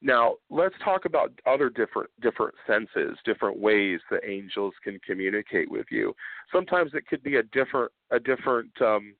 now, 0.00 0.34
let's 0.48 0.74
talk 0.84 1.04
about 1.04 1.32
other 1.46 1.70
different 1.70 2.10
different 2.20 2.54
senses, 2.66 3.18
different 3.24 3.58
ways 3.58 4.00
that 4.10 4.20
angels 4.24 4.74
can 4.84 5.00
communicate 5.04 5.70
with 5.70 5.86
you. 5.90 6.14
Sometimes 6.52 6.92
it 6.94 7.06
could 7.06 7.22
be 7.22 7.36
a 7.36 7.42
different 7.42 7.90
a 8.10 8.20
different 8.20 8.70
um, 8.80 9.14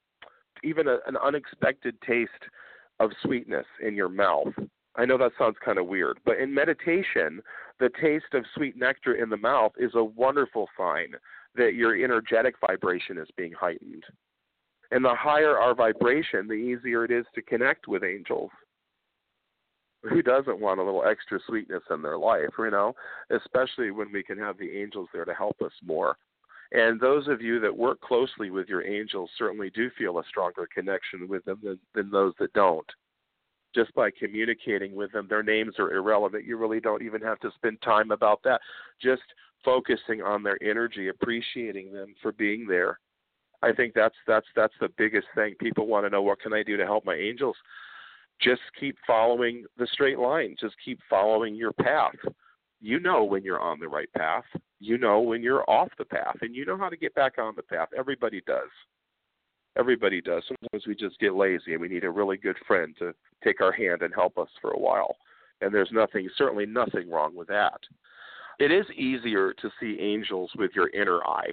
even 0.62 0.88
a, 0.88 0.99
an 1.06 1.16
unexpected 1.16 2.00
taste 2.02 2.30
of 3.00 3.11
sweetness 3.23 3.66
in 3.85 3.94
your 3.94 4.08
mouth. 4.08 4.52
I 4.97 5.04
know 5.04 5.18
that 5.18 5.32
sounds 5.38 5.56
kind 5.64 5.78
of 5.78 5.87
weird, 5.87 6.18
but 6.25 6.38
in 6.38 6.52
meditation, 6.52 7.40
the 7.78 7.90
taste 8.00 8.35
of 8.35 8.44
sweet 8.54 8.76
nectar 8.76 9.14
in 9.14 9.30
the 9.30 9.37
mouth 9.37 9.73
is 9.78 9.92
a 9.94 10.02
wonderful 10.02 10.68
sign 10.76 11.14
that 11.54 11.75
your 11.75 11.94
energetic 11.94 12.56
vibration 12.61 13.18
is 13.18 13.28
being 13.37 13.52
heightened. 13.52 14.04
And 14.90 15.04
the 15.04 15.14
higher 15.14 15.58
our 15.58 15.75
vibration, 15.75 16.49
the 16.49 16.54
easier 16.54 17.04
it 17.04 17.11
is 17.11 17.26
to 17.35 17.42
connect 17.42 17.87
with 17.88 18.02
angels. 18.02 18.50
Who 20.02 20.23
doesn't 20.23 20.61
want 20.61 20.78
a 20.78 20.83
little 20.83 21.05
extra 21.05 21.40
sweetness 21.47 21.83
in 21.90 22.02
their 22.02 22.19
life, 22.19 22.50
you 22.59 22.71
know? 22.71 22.95
Especially 23.31 23.90
when 23.90 24.12
we 24.12 24.23
can 24.23 24.38
have 24.38 24.57
the 24.57 24.71
angels 24.71 25.09
there 25.12 25.25
to 25.25 25.35
help 25.35 25.61
us 25.61 25.73
more. 25.85 26.17
And 26.71 27.00
those 27.00 27.26
of 27.28 27.40
you 27.40 27.61
that 27.61 27.76
work 27.76 28.00
closely 28.00 28.50
with 28.50 28.69
your 28.69 28.87
angels 28.87 29.31
certainly 29.38 29.71
do 29.71 29.90
feel 29.97 30.19
a 30.19 30.25
stronger 30.28 30.69
connection 30.73 31.26
with 31.26 31.45
them 31.45 31.59
than, 31.62 31.78
than 31.95 32.11
those 32.11 32.35
that 32.38 32.52
don't. 32.52 32.87
Just 33.75 33.95
by 33.95 34.11
communicating 34.11 34.95
with 34.95 35.11
them, 35.12 35.26
their 35.28 35.43
names 35.43 35.75
are 35.78 35.95
irrelevant. 35.95 36.45
You 36.45 36.57
really 36.57 36.81
don't 36.81 37.02
even 37.02 37.21
have 37.23 37.40
to 37.40 37.50
spend 37.57 37.81
time 37.83 38.11
about 38.11 38.40
that. 38.45 38.61
Just 39.02 39.23
focusing 39.64 40.23
on 40.23 40.43
their 40.43 40.62
energy, 40.62 41.09
appreciating 41.09 41.93
them 41.93 42.14
for 42.23 42.33
being 42.33 42.67
there. 42.67 42.99
I 43.62 43.73
think 43.73 43.93
that's 43.95 44.14
that's 44.26 44.47
that's 44.55 44.75
the 44.81 44.88
biggest 44.97 45.26
thing. 45.35 45.55
People 45.59 45.87
want 45.87 46.07
to 46.07 46.11
know 46.11 46.23
what 46.23 46.40
can 46.40 46.52
I 46.52 46.62
do 46.62 46.76
to 46.76 46.85
help 46.85 47.05
my 47.05 47.17
angels. 47.17 47.57
Just 48.40 48.62
keep 48.78 48.97
following 49.07 49.64
the 49.76 49.87
straight 49.92 50.18
line. 50.18 50.54
Just 50.61 50.75
keep 50.85 51.00
following 51.09 51.54
your 51.54 51.73
path. 51.73 52.14
You 52.80 53.00
know 53.00 53.25
when 53.25 53.42
you're 53.42 53.61
on 53.61 53.80
the 53.80 53.88
right 53.88 54.12
path. 54.16 54.45
You 54.80 54.97
know 54.99 55.21
when 55.21 55.42
you're 55.42 55.68
off 55.68 55.88
the 55.99 56.04
path, 56.04 56.37
and 56.42 56.54
you 56.54 56.64
know 56.64 56.78
how 56.78 56.88
to 56.88 56.97
get 56.97 57.14
back 57.14 57.38
on 57.38 57.54
the 57.57 57.62
path. 57.62 57.88
Everybody 57.99 58.40
does. 58.47 58.71
Everybody 59.76 60.21
does. 60.21 60.45
Sometimes 60.47 60.87
we 60.87 60.95
just 60.95 61.18
get 61.18 61.35
lazy, 61.35 61.73
and 61.73 61.80
we 61.80 61.88
need 61.88 62.04
a 62.04 62.11
really 62.11 62.37
good 62.37 62.57
friend 62.66 62.95
to 62.99 63.12
take 63.42 63.61
our 63.61 63.73
hand 63.73 64.02
and 64.02 64.14
help 64.14 64.38
us 64.38 64.49
for 64.61 64.71
a 64.71 64.78
while. 64.78 65.16
And 65.61 65.75
there's 65.75 65.90
nothing, 65.92 66.28
certainly 66.37 66.66
nothing 66.66 67.11
wrong 67.11 67.35
with 67.35 67.49
that. 67.49 67.80
It 68.61 68.71
is 68.73 68.87
easier 68.97 69.52
to 69.52 69.71
see 69.80 69.99
angels 70.00 70.50
with 70.57 70.73
your 70.75 70.90
inner 70.90 71.25
eye. 71.25 71.50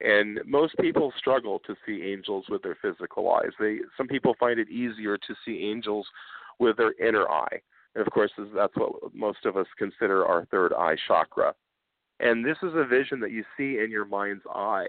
And 0.00 0.40
most 0.44 0.76
people 0.80 1.12
struggle 1.18 1.60
to 1.66 1.74
see 1.86 2.02
angels 2.02 2.46
with 2.48 2.62
their 2.62 2.76
physical 2.80 3.30
eyes. 3.30 3.50
They 3.58 3.78
some 3.96 4.08
people 4.08 4.34
find 4.38 4.58
it 4.58 4.68
easier 4.68 5.16
to 5.16 5.34
see 5.44 5.64
angels 5.64 6.06
with 6.58 6.76
their 6.76 6.94
inner 7.00 7.28
eye. 7.28 7.60
And 7.94 8.06
of 8.06 8.12
course, 8.12 8.32
that's 8.54 8.76
what 8.76 9.14
most 9.14 9.44
of 9.44 9.56
us 9.56 9.66
consider 9.78 10.26
our 10.26 10.46
third 10.46 10.72
eye 10.72 10.96
chakra. 11.06 11.54
And 12.20 12.44
this 12.44 12.56
is 12.62 12.72
a 12.74 12.84
vision 12.84 13.20
that 13.20 13.30
you 13.30 13.44
see 13.56 13.78
in 13.78 13.90
your 13.90 14.04
mind's 14.04 14.44
eye. 14.52 14.88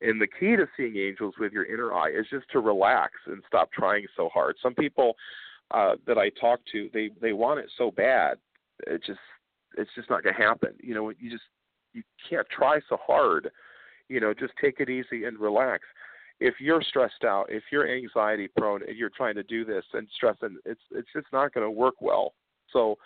And 0.00 0.20
the 0.20 0.26
key 0.26 0.56
to 0.56 0.66
seeing 0.76 0.96
angels 0.96 1.34
with 1.38 1.52
your 1.52 1.64
inner 1.64 1.92
eye 1.94 2.10
is 2.10 2.26
just 2.30 2.46
to 2.52 2.60
relax 2.60 3.14
and 3.26 3.42
stop 3.46 3.72
trying 3.72 4.04
so 4.16 4.28
hard. 4.28 4.56
Some 4.62 4.74
people 4.74 5.16
uh, 5.70 5.94
that 6.06 6.18
I 6.18 6.28
talk 6.40 6.60
to, 6.72 6.90
they 6.92 7.10
they 7.20 7.32
want 7.32 7.60
it 7.60 7.70
so 7.76 7.90
bad, 7.90 8.38
it 8.86 9.02
just 9.04 9.18
it's 9.76 9.90
just 9.94 10.10
not 10.10 10.22
going 10.22 10.34
to 10.34 10.42
happen. 10.42 10.74
You 10.80 10.94
know, 10.94 11.10
you 11.18 11.30
just 11.30 11.44
you 11.92 12.02
can't 12.28 12.46
try 12.48 12.78
so 12.88 12.98
hard. 13.04 13.50
You 14.08 14.20
know, 14.20 14.34
just 14.34 14.52
take 14.60 14.80
it 14.80 14.88
easy 14.88 15.24
and 15.24 15.38
relax. 15.38 15.84
If 16.38 16.54
you're 16.60 16.82
stressed 16.82 17.24
out, 17.24 17.46
if 17.48 17.64
you're 17.72 17.88
anxiety 17.88 18.48
prone, 18.48 18.82
and 18.86 18.96
you're 18.96 19.10
trying 19.10 19.36
to 19.36 19.42
do 19.42 19.64
this 19.64 19.84
and 19.94 20.06
stressing, 20.14 20.58
it's 20.64 20.80
it's 20.90 21.08
just 21.14 21.26
not 21.32 21.54
going 21.54 21.66
to 21.66 21.70
work 21.70 21.94
well. 22.00 22.34
So 22.72 22.96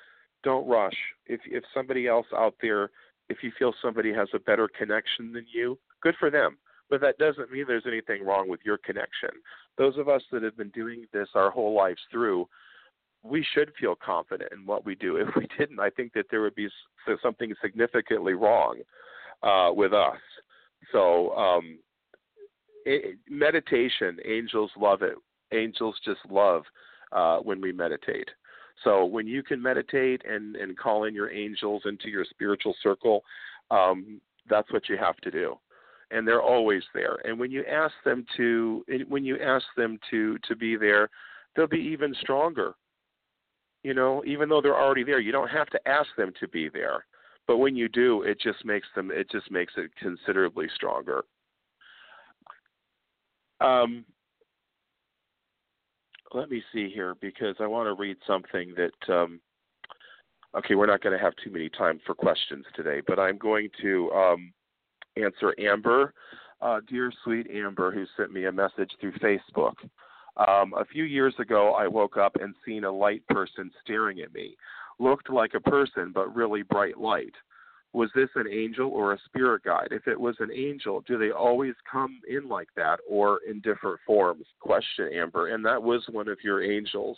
don't 0.42 0.68
rush. 0.68 0.96
If 1.26 1.40
if 1.46 1.64
somebody 1.72 2.06
else 2.08 2.26
out 2.36 2.54
there, 2.60 2.90
if 3.28 3.38
you 3.42 3.52
feel 3.58 3.72
somebody 3.80 4.12
has 4.12 4.28
a 4.34 4.38
better 4.38 4.68
connection 4.68 5.32
than 5.32 5.46
you, 5.52 5.78
good 6.02 6.16
for 6.18 6.30
them. 6.30 6.58
But 6.88 7.00
that 7.02 7.18
doesn't 7.18 7.52
mean 7.52 7.64
there's 7.68 7.84
anything 7.86 8.24
wrong 8.24 8.48
with 8.48 8.60
your 8.64 8.78
connection. 8.78 9.30
Those 9.78 9.96
of 9.96 10.08
us 10.08 10.22
that 10.32 10.42
have 10.42 10.56
been 10.56 10.70
doing 10.70 11.06
this 11.12 11.28
our 11.36 11.50
whole 11.50 11.72
lives 11.74 12.00
through, 12.10 12.48
we 13.22 13.46
should 13.54 13.70
feel 13.78 13.94
confident 13.94 14.52
in 14.52 14.66
what 14.66 14.84
we 14.84 14.96
do. 14.96 15.16
If 15.28 15.28
we 15.36 15.46
didn't, 15.56 15.78
I 15.78 15.90
think 15.90 16.12
that 16.14 16.26
there 16.30 16.42
would 16.42 16.56
be 16.56 16.68
something 17.22 17.54
significantly 17.62 18.34
wrong 18.34 18.80
uh, 19.42 19.70
with 19.72 19.92
us. 19.92 20.18
So, 20.92 21.34
um, 21.36 21.78
it, 22.84 23.18
meditation, 23.28 24.18
angels 24.24 24.70
love 24.78 25.02
it. 25.02 25.14
Angels 25.52 25.96
just 26.04 26.20
love 26.30 26.62
uh, 27.12 27.38
when 27.38 27.60
we 27.60 27.72
meditate. 27.72 28.28
So 28.84 29.04
when 29.04 29.26
you 29.26 29.42
can 29.42 29.60
meditate 29.60 30.22
and, 30.28 30.56
and 30.56 30.76
call 30.78 31.04
in 31.04 31.14
your 31.14 31.30
angels 31.30 31.82
into 31.84 32.08
your 32.08 32.24
spiritual 32.24 32.74
circle, 32.82 33.22
um, 33.70 34.20
that's 34.48 34.72
what 34.72 34.88
you 34.88 34.96
have 34.96 35.16
to 35.18 35.30
do. 35.30 35.58
And 36.10 36.26
they're 36.26 36.42
always 36.42 36.82
there. 36.94 37.18
And 37.24 37.38
when 37.38 37.50
you 37.50 37.64
ask 37.66 37.94
them 38.04 38.24
to, 38.36 38.84
when 39.08 39.24
you 39.24 39.38
ask 39.38 39.64
them 39.76 39.98
to 40.10 40.38
to 40.48 40.56
be 40.56 40.76
there, 40.76 41.08
they'll 41.54 41.68
be 41.68 41.78
even 41.78 42.14
stronger. 42.20 42.74
You 43.84 43.94
know, 43.94 44.22
even 44.26 44.48
though 44.48 44.60
they're 44.60 44.78
already 44.78 45.04
there, 45.04 45.20
you 45.20 45.32
don't 45.32 45.48
have 45.50 45.68
to 45.68 45.88
ask 45.88 46.08
them 46.16 46.32
to 46.40 46.48
be 46.48 46.68
there. 46.68 47.04
But 47.50 47.56
when 47.56 47.74
you 47.74 47.88
do, 47.88 48.22
it 48.22 48.40
just 48.40 48.64
makes 48.64 48.86
them, 48.94 49.10
it 49.12 49.28
just 49.28 49.50
makes 49.50 49.72
it 49.76 49.90
considerably 50.00 50.68
stronger. 50.72 51.24
Um, 53.60 54.04
let 56.32 56.48
me 56.48 56.62
see 56.72 56.88
here 56.94 57.16
because 57.20 57.56
I 57.58 57.66
want 57.66 57.88
to 57.88 58.00
read 58.00 58.18
something 58.24 58.72
that. 58.76 59.12
Um, 59.12 59.40
okay, 60.56 60.76
we're 60.76 60.86
not 60.86 61.02
going 61.02 61.18
to 61.18 61.24
have 61.24 61.32
too 61.42 61.50
many 61.50 61.68
time 61.70 61.98
for 62.06 62.14
questions 62.14 62.64
today, 62.76 63.02
but 63.04 63.18
I'm 63.18 63.36
going 63.36 63.68
to 63.82 64.12
um, 64.12 64.52
answer 65.16 65.52
Amber, 65.58 66.14
uh, 66.62 66.78
dear 66.88 67.12
sweet 67.24 67.48
Amber, 67.52 67.90
who 67.90 68.04
sent 68.16 68.32
me 68.32 68.44
a 68.44 68.52
message 68.52 68.92
through 69.00 69.14
Facebook. 69.14 69.74
Um, 70.36 70.72
a 70.78 70.84
few 70.84 71.02
years 71.02 71.34
ago, 71.40 71.74
I 71.74 71.88
woke 71.88 72.16
up 72.16 72.36
and 72.40 72.54
seen 72.64 72.84
a 72.84 72.92
light 72.92 73.26
person 73.26 73.72
staring 73.82 74.20
at 74.20 74.32
me. 74.32 74.56
Looked 75.00 75.30
like 75.30 75.54
a 75.54 75.60
person, 75.60 76.12
but 76.14 76.34
really 76.34 76.62
bright 76.62 76.98
light 76.98 77.34
was 77.92 78.10
this 78.14 78.28
an 78.36 78.46
angel 78.48 78.88
or 78.90 79.12
a 79.12 79.18
spirit 79.24 79.64
guide? 79.64 79.88
If 79.90 80.06
it 80.06 80.18
was 80.18 80.36
an 80.38 80.50
angel, 80.54 81.02
do 81.06 81.18
they 81.18 81.30
always 81.30 81.74
come 81.90 82.20
in 82.28 82.48
like 82.48 82.68
that 82.76 83.00
or 83.08 83.40
in 83.48 83.60
different 83.60 83.98
forms? 84.06 84.44
Question, 84.60 85.10
Amber. 85.12 85.48
And 85.48 85.64
that 85.64 85.82
was 85.82 86.04
one 86.10 86.28
of 86.28 86.38
your 86.44 86.62
angels. 86.62 87.16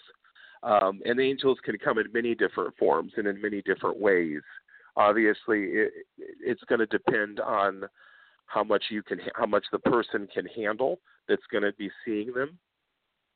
Um, 0.62 1.01
and 1.05 1.21
angels 1.21 1.59
can 1.65 1.77
come 1.77 1.99
in 1.99 2.07
many 2.12 2.35
different 2.35 2.75
forms 2.79 3.12
and 3.17 3.27
in 3.27 3.41
many 3.41 3.61
different 3.62 4.01
ways. 4.01 4.41
Obviously, 4.97 5.65
it, 5.65 5.93
it's 6.19 6.62
going 6.69 6.79
to 6.79 6.87
depend 6.87 7.41
on 7.41 7.83
how 8.47 8.65
much 8.65 8.85
you 8.91 9.03
can, 9.03 9.19
how 9.35 9.47
much 9.47 9.65
the 9.73 9.79
person 9.79 10.27
can 10.33 10.47
handle 10.47 10.99
that's 11.29 11.43
going 11.51 11.65
to 11.65 11.73
be 11.79 11.91
seeing 12.05 12.33
them. 12.33 12.59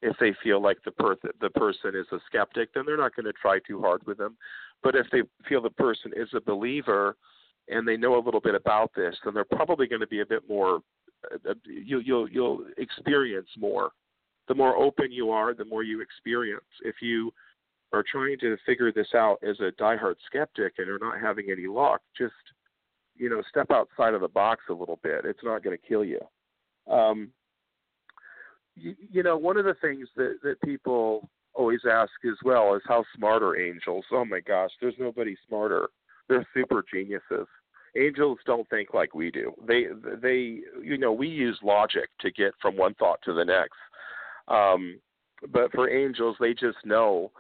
If 0.03 0.17
they 0.21 0.35
feel 0.43 0.61
like 0.61 0.79
the 0.85 0.91
per- 0.91 1.17
the 1.41 1.51
person 1.51 1.95
is 1.95 2.07
a 2.13 2.19
skeptic, 2.27 2.75
then 2.75 2.85
they're 2.87 2.97
not 2.97 3.17
going 3.17 3.27
to 3.27 3.33
try 3.33 3.59
too 3.67 3.81
hard 3.81 4.07
with 4.07 4.19
them. 4.19 4.37
But 4.83 4.95
if 4.95 5.07
they 5.11 5.23
feel 5.49 5.63
the 5.63 5.71
person 5.71 6.13
is 6.15 6.29
a 6.35 6.41
believer 6.41 7.17
and 7.69 7.87
they 7.87 7.97
know 7.97 8.17
a 8.17 8.25
little 8.25 8.41
bit 8.41 8.55
about 8.55 8.93
this, 8.95 9.17
then 9.25 9.35
they're 9.35 9.45
probably 9.45 9.87
going 9.87 10.01
to 10.01 10.07
be 10.07 10.21
a 10.21 10.27
bit 10.27 10.43
more. 10.49 10.81
Uh, 11.33 11.51
uh, 11.51 11.55
you, 11.65 12.01
you'll 12.01 12.29
you'll 12.29 12.65
experience 12.77 13.49
more. 13.59 13.91
The 14.49 14.55
more 14.55 14.77
open 14.77 15.11
you 15.11 15.31
are, 15.31 15.55
the 15.55 15.65
more 15.65 15.83
you 15.83 16.01
experience. 16.01 16.65
If 16.83 16.97
you 17.01 17.33
are 17.93 18.05
trying 18.11 18.39
to 18.41 18.57
figure 18.67 18.93
this 18.93 19.09
out 19.15 19.39
as 19.43 19.59
a 19.61 19.73
diehard 19.81 20.17
skeptic 20.27 20.75
and 20.79 20.89
are 20.89 20.99
not 20.99 21.21
having 21.21 21.47
any 21.51 21.67
luck, 21.67 22.01
just 22.17 22.35
you 23.17 23.31
know 23.31 23.43
step 23.49 23.71
outside 23.71 24.15
of 24.15 24.21
the 24.21 24.29
box 24.29 24.65
a 24.69 24.75
little 24.75 24.99
bit. 25.03 25.25
It's 25.25 25.43
not 25.43 25.65
going 25.65 25.77
to 25.77 25.89
kill 25.89 26.05
you. 26.05 26.21
Um, 26.91 27.31
you, 28.77 28.95
you 29.11 29.23
know, 29.23 29.37
one 29.37 29.57
of 29.57 29.65
the 29.65 29.77
things 29.81 30.09
that 30.17 30.39
that 30.43 30.61
people 30.63 31.29
always 31.55 31.81
ask 31.91 32.13
as 32.25 32.37
well 32.45 32.75
is 32.75 32.83
how 32.87 33.05
smart 33.17 33.43
are 33.43 33.59
angels? 33.59 34.05
Oh 34.13 34.25
my 34.25 34.41
gosh, 34.41 34.71
there's 34.81 34.95
nobody 34.99 35.37
smarter. 35.49 35.89
They're 36.29 36.47
super 36.55 36.85
geniuses. 36.93 37.47
Angels 37.97 38.39
don't 38.45 38.69
think 38.69 38.93
like 38.93 39.15
we 39.15 39.31
do. 39.31 39.53
They 39.67 39.87
they 40.21 40.61
you 40.83 40.99
know 40.99 41.13
we 41.13 41.29
use 41.29 41.59
logic 41.63 42.11
to 42.21 42.31
get 42.31 42.53
from 42.61 42.77
one 42.77 42.95
thought 42.95 43.21
to 43.25 43.33
the 43.33 43.45
next. 43.45 43.79
Um, 44.49 45.01
but 45.53 45.73
for 45.73 45.91
angels, 45.91 46.37
they 46.39 46.53
just 46.53 46.79
know 46.85 47.33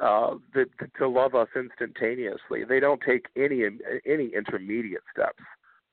uh, 0.00 0.34
that 0.54 0.66
to 0.98 1.08
love 1.08 1.34
us 1.34 1.48
instantaneously. 1.54 2.64
They 2.64 2.80
don't 2.80 3.00
take 3.06 3.26
any 3.36 3.64
any 4.06 4.30
intermediate 4.34 5.02
steps. 5.12 5.42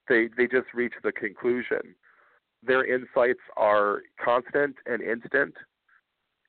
They 0.07 0.29
they 0.37 0.47
just 0.47 0.73
reach 0.73 0.93
the 1.03 1.11
conclusion. 1.11 1.95
Their 2.63 2.86
insights 2.86 3.39
are 3.58 4.01
constant 4.24 4.75
and 4.86 5.01
instant 5.01 5.56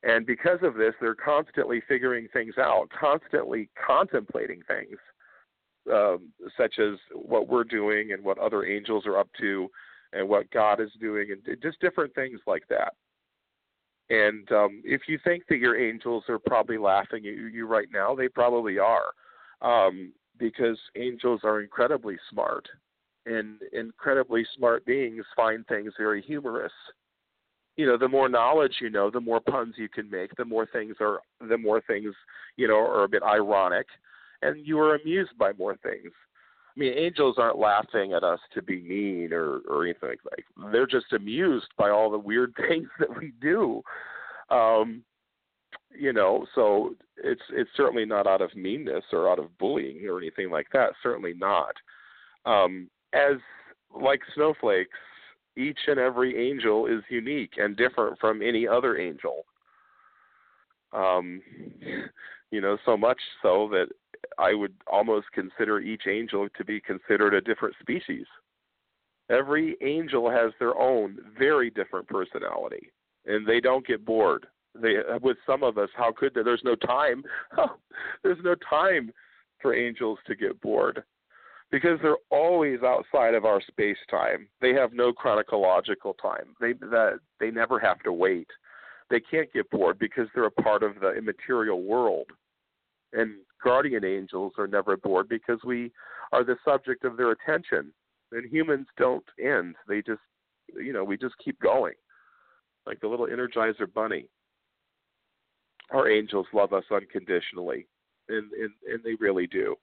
and 0.03 0.25
because 0.25 0.59
of 0.63 0.75
this, 0.75 0.93
they're 0.99 1.15
constantly 1.15 1.81
figuring 1.87 2.27
things 2.33 2.55
out, 2.57 2.89
constantly 2.89 3.69
contemplating 3.87 4.61
things, 4.67 4.97
um, 5.91 6.33
such 6.57 6.77
as 6.77 6.99
what 7.13 7.47
we're 7.47 7.63
doing 7.63 8.11
and 8.11 8.23
what 8.23 8.37
other 8.37 8.65
angels 8.65 9.05
are 9.05 9.17
up 9.17 9.29
to, 9.39 9.69
and 10.11 10.27
what 10.27 10.51
God 10.51 10.81
is 10.81 10.91
doing, 10.99 11.29
and 11.31 11.61
just 11.61 11.79
different 11.79 12.13
things 12.13 12.39
like 12.45 12.63
that. 12.69 12.93
And 14.09 14.51
um, 14.51 14.81
if 14.83 15.03
you 15.07 15.17
think 15.23 15.43
that 15.47 15.57
your 15.57 15.79
angels 15.79 16.25
are 16.27 16.37
probably 16.37 16.77
laughing 16.77 17.25
at 17.25 17.33
you 17.33 17.65
right 17.65 17.87
now, 17.91 18.13
they 18.13 18.27
probably 18.27 18.77
are, 18.77 19.13
um, 19.61 20.11
because 20.37 20.77
angels 20.97 21.41
are 21.45 21.61
incredibly 21.61 22.17
smart, 22.29 22.67
and 23.25 23.57
incredibly 23.71 24.45
smart 24.57 24.85
beings 24.85 25.23
find 25.35 25.65
things 25.67 25.93
very 25.97 26.21
humorous 26.21 26.71
you 27.75 27.85
know 27.85 27.97
the 27.97 28.07
more 28.07 28.29
knowledge 28.29 28.75
you 28.81 28.89
know 28.89 29.09
the 29.09 29.19
more 29.19 29.39
puns 29.39 29.75
you 29.77 29.89
can 29.89 30.09
make 30.09 30.35
the 30.35 30.45
more 30.45 30.67
things 30.67 30.95
are 30.99 31.19
the 31.47 31.57
more 31.57 31.81
things 31.81 32.13
you 32.57 32.67
know 32.67 32.77
are 32.77 33.03
a 33.03 33.09
bit 33.09 33.23
ironic 33.23 33.87
and 34.41 34.65
you 34.65 34.77
are 34.79 34.95
amused 34.95 35.37
by 35.37 35.51
more 35.53 35.75
things 35.77 36.11
I 36.75 36.79
mean, 36.79 36.93
angels 36.93 37.35
aren't 37.37 37.59
laughing 37.59 38.13
at 38.13 38.23
us 38.23 38.39
to 38.55 38.61
be 38.61 38.81
mean 38.81 39.31
or 39.31 39.59
or 39.69 39.83
anything 39.83 40.09
like 40.09 40.23
that. 40.25 40.71
They're 40.71 40.87
just 40.87 41.13
amused 41.13 41.67
by 41.77 41.89
all 41.91 42.09
the 42.09 42.17
weird 42.17 42.53
things 42.67 42.87
that 42.99 43.15
we 43.15 43.31
do. 43.41 43.81
Um, 44.49 45.03
you 45.95 46.13
know, 46.13 46.45
so 46.55 46.95
it's 47.17 47.41
it's 47.51 47.69
certainly 47.77 48.05
not 48.05 48.25
out 48.25 48.41
of 48.41 48.55
meanness 48.55 49.03
or 49.11 49.29
out 49.29 49.39
of 49.39 49.55
bullying 49.59 50.07
or 50.07 50.17
anything 50.17 50.49
like 50.49 50.67
that. 50.73 50.93
Certainly 51.03 51.35
not. 51.35 51.75
Um, 52.45 52.89
as 53.13 53.37
like 53.99 54.21
snowflakes, 54.35 54.97
each 55.55 55.79
and 55.87 55.99
every 55.99 56.49
angel 56.49 56.87
is 56.87 57.03
unique 57.09 57.53
and 57.57 57.77
different 57.77 58.19
from 58.19 58.41
any 58.41 58.67
other 58.67 58.97
angel. 58.97 59.45
Um, 60.91 61.41
you 62.51 62.61
know, 62.61 62.77
so 62.85 62.97
much 62.97 63.19
so 63.41 63.67
that 63.71 63.87
I 64.37 64.53
would 64.53 64.73
almost 64.91 65.27
consider 65.33 65.79
each 65.79 66.03
angel 66.07 66.47
to 66.57 66.65
be 66.65 66.81
considered 66.81 67.33
a 67.33 67.41
different 67.41 67.75
species. 67.79 68.25
Every 69.29 69.75
angel 69.81 70.29
has 70.29 70.51
their 70.59 70.77
own 70.77 71.17
very 71.37 71.69
different 71.69 72.07
personality, 72.07 72.91
and 73.25 73.47
they 73.47 73.59
don't 73.59 73.85
get 73.85 74.05
bored. 74.05 74.47
They, 74.75 74.95
with 75.21 75.37
some 75.45 75.63
of 75.63 75.77
us, 75.77 75.89
how 75.95 76.11
could 76.11 76.33
there? 76.33 76.43
There's 76.43 76.63
no 76.63 76.75
time. 76.75 77.23
There's 78.23 78.43
no 78.43 78.55
time 78.69 79.11
for 79.61 79.73
angels 79.73 80.19
to 80.27 80.35
get 80.35 80.59
bored 80.61 81.03
because 81.73 81.97
they're 82.03 82.17
always 82.29 82.83
outside 82.83 83.33
of 83.33 83.45
our 83.45 83.59
space 83.59 83.97
time. 84.07 84.47
They 84.61 84.73
have 84.73 84.93
no 84.93 85.11
chronological 85.11 86.13
time. 86.21 86.55
They 86.61 86.73
that 86.73 87.17
they 87.39 87.49
never 87.49 87.79
have 87.79 87.99
to 88.03 88.13
wait. 88.13 88.47
They 89.09 89.19
can't 89.19 89.51
get 89.51 89.71
bored 89.71 89.97
because 89.97 90.27
they're 90.33 90.45
a 90.45 90.51
part 90.51 90.83
of 90.83 90.99
the 91.01 91.13
immaterial 91.13 91.81
world. 91.81 92.27
And 93.11 93.37
guardian 93.63 94.05
angels 94.05 94.53
are 94.59 94.67
never 94.67 94.95
bored 94.97 95.27
because 95.27 95.59
we 95.65 95.91
are 96.31 96.43
the 96.43 96.57
subject 96.63 97.05
of 97.05 97.17
their 97.17 97.31
attention. 97.31 97.91
And 98.31 98.47
humans 98.51 98.85
don't 98.95 99.25
end. 99.43 99.73
They 99.87 100.03
just 100.03 100.21
you 100.77 100.93
know, 100.93 101.03
we 101.03 101.17
just 101.17 101.35
keep 101.43 101.59
going. 101.59 101.95
Like 102.85 102.99
the 103.01 103.07
little 103.07 103.27
energizer 103.27 103.91
bunny. 103.91 104.27
Our 105.89 106.07
angels 106.07 106.45
love 106.53 106.71
us 106.71 106.85
unconditionally. 106.91 107.87
And 108.29 108.51
and, 108.51 108.69
and 108.87 109.03
they 109.03 109.15
really 109.15 109.47
do 109.47 109.75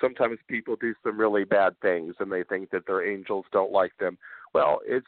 sometimes 0.00 0.38
people 0.48 0.76
do 0.80 0.94
some 1.02 1.18
really 1.18 1.44
bad 1.44 1.78
things 1.80 2.14
and 2.20 2.30
they 2.30 2.44
think 2.44 2.70
that 2.70 2.86
their 2.86 3.06
angels 3.06 3.44
don't 3.52 3.72
like 3.72 3.96
them. 3.98 4.18
Well, 4.54 4.80
it's 4.84 5.06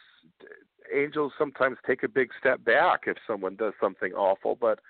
angels 0.94 1.32
sometimes 1.38 1.78
take 1.86 2.02
a 2.02 2.08
big 2.08 2.30
step 2.38 2.64
back 2.64 3.02
if 3.06 3.16
someone 3.26 3.56
does 3.56 3.72
something 3.80 4.12
awful, 4.12 4.56
but 4.60 4.80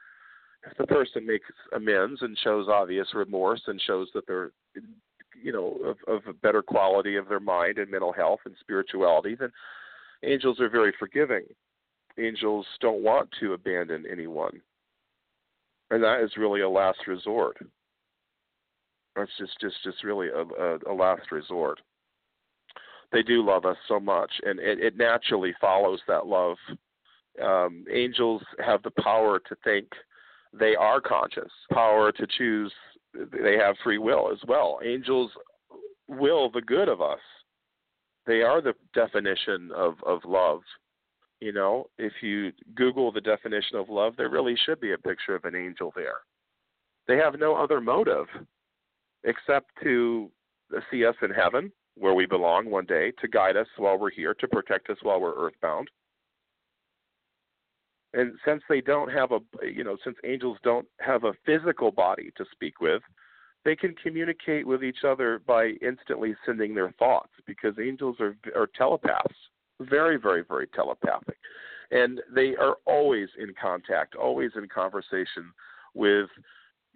if 0.70 0.76
the 0.78 0.86
person 0.86 1.26
makes 1.26 1.46
amends 1.74 2.22
and 2.22 2.36
shows 2.42 2.68
obvious 2.68 3.08
remorse 3.14 3.62
and 3.66 3.80
shows 3.80 4.08
that 4.14 4.26
they're 4.26 4.50
you 5.42 5.52
know 5.52 5.76
of, 5.84 5.96
of 6.08 6.22
a 6.26 6.32
better 6.32 6.62
quality 6.62 7.16
of 7.16 7.28
their 7.28 7.40
mind 7.40 7.78
and 7.78 7.90
mental 7.90 8.12
health 8.12 8.40
and 8.44 8.54
spirituality, 8.60 9.34
then 9.34 9.50
angels 10.22 10.60
are 10.60 10.70
very 10.70 10.92
forgiving. 10.98 11.44
Angels 12.18 12.66
don't 12.80 13.02
want 13.02 13.28
to 13.40 13.52
abandon 13.52 14.04
anyone. 14.10 14.60
And 15.90 16.02
that 16.02 16.20
is 16.22 16.36
really 16.36 16.62
a 16.62 16.68
last 16.68 17.06
resort. 17.06 17.58
It's 19.16 19.32
just 19.38 19.60
just 19.60 19.76
just 19.84 20.02
really 20.04 20.28
a, 20.28 20.42
a, 20.42 20.78
a 20.90 20.94
last 20.94 21.30
resort. 21.30 21.80
They 23.12 23.22
do 23.22 23.44
love 23.44 23.64
us 23.64 23.76
so 23.86 24.00
much, 24.00 24.30
and 24.44 24.58
it, 24.58 24.80
it 24.80 24.96
naturally 24.96 25.54
follows 25.60 26.00
that 26.08 26.26
love. 26.26 26.56
Um, 27.42 27.84
angels 27.92 28.42
have 28.64 28.82
the 28.82 28.90
power 29.02 29.38
to 29.38 29.56
think 29.62 29.86
they 30.52 30.74
are 30.76 31.00
conscious, 31.00 31.50
power 31.72 32.12
to 32.12 32.26
choose. 32.38 32.72
They 33.12 33.56
have 33.56 33.76
free 33.84 33.98
will 33.98 34.30
as 34.32 34.38
well. 34.48 34.80
Angels 34.84 35.30
will 36.08 36.50
the 36.50 36.60
good 36.60 36.88
of 36.88 37.00
us. 37.00 37.20
They 38.26 38.42
are 38.42 38.60
the 38.60 38.74
definition 38.94 39.70
of, 39.74 39.94
of 40.06 40.20
love. 40.24 40.60
You 41.40 41.52
know, 41.52 41.86
if 41.98 42.12
you 42.22 42.52
Google 42.74 43.12
the 43.12 43.20
definition 43.20 43.76
of 43.76 43.88
love, 43.88 44.14
there 44.16 44.30
really 44.30 44.56
should 44.64 44.80
be 44.80 44.92
a 44.92 44.98
picture 44.98 45.34
of 45.34 45.44
an 45.44 45.54
angel 45.54 45.92
there. 45.94 46.20
They 47.06 47.16
have 47.16 47.38
no 47.38 47.54
other 47.54 47.80
motive 47.80 48.26
except 49.24 49.70
to 49.82 50.30
see 50.90 51.04
us 51.04 51.16
in 51.22 51.30
heaven, 51.30 51.72
where 51.96 52.14
we 52.14 52.26
belong 52.26 52.70
one 52.70 52.86
day, 52.86 53.12
to 53.20 53.28
guide 53.28 53.56
us 53.56 53.66
while 53.76 53.98
we're 53.98 54.10
here, 54.10 54.34
to 54.34 54.48
protect 54.48 54.90
us 54.90 54.98
while 55.02 55.20
we're 55.20 55.36
earthbound. 55.36 55.88
And 58.12 58.32
since 58.46 58.62
they 58.68 58.80
don't 58.80 59.10
have 59.10 59.32
a, 59.32 59.40
you 59.66 59.82
know, 59.82 59.96
since 60.04 60.16
angels 60.24 60.58
don't 60.62 60.86
have 61.00 61.24
a 61.24 61.32
physical 61.44 61.90
body 61.90 62.30
to 62.36 62.44
speak 62.52 62.80
with, 62.80 63.02
they 63.64 63.74
can 63.74 63.94
communicate 64.02 64.66
with 64.66 64.84
each 64.84 65.04
other 65.06 65.40
by 65.46 65.72
instantly 65.82 66.36
sending 66.44 66.74
their 66.74 66.92
thoughts 66.92 67.32
because 67.46 67.74
angels 67.80 68.16
are, 68.20 68.36
are 68.54 68.68
telepaths, 68.76 69.34
very, 69.80 70.16
very, 70.16 70.44
very 70.46 70.68
telepathic. 70.68 71.38
And 71.90 72.20
they 72.34 72.54
are 72.56 72.76
always 72.86 73.28
in 73.38 73.52
contact, 73.60 74.14
always 74.14 74.50
in 74.56 74.68
conversation 74.68 75.52
with 75.94 76.28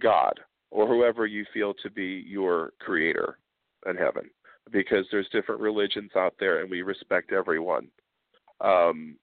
God, 0.01 0.39
or 0.71 0.87
whoever 0.87 1.27
you 1.27 1.45
feel 1.53 1.75
to 1.75 1.91
be 1.91 2.25
your 2.27 2.73
creator 2.81 3.39
in 3.87 3.97
heaven 3.97 4.29
because 4.71 5.07
there's 5.11 5.29
different 5.33 5.61
religions 5.61 6.11
out 6.17 6.35
there 6.39 6.61
and 6.61 6.71
we 6.71 6.83
respect 6.83 7.33
everyone. 7.33 7.89
Um, 8.61 9.17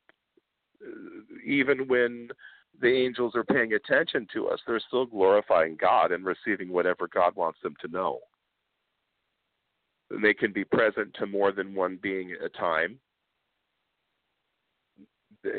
even 1.45 1.87
when 1.87 2.29
the 2.81 2.87
angels 2.87 3.33
are 3.35 3.43
paying 3.43 3.73
attention 3.73 4.27
to 4.33 4.47
us 4.47 4.59
they're 4.65 4.81
still 4.87 5.05
glorifying 5.05 5.77
god 5.79 6.11
and 6.11 6.25
receiving 6.25 6.69
whatever 6.71 7.07
god 7.07 7.35
wants 7.35 7.59
them 7.61 7.75
to 7.81 7.87
know. 7.87 8.19
And 10.09 10.23
they 10.23 10.33
can 10.33 10.51
be 10.51 10.63
present 10.63 11.13
to 11.19 11.25
more 11.25 11.51
than 11.51 11.73
one 11.73 11.99
being 12.01 12.31
at 12.31 12.45
a 12.45 12.49
time. 12.49 12.99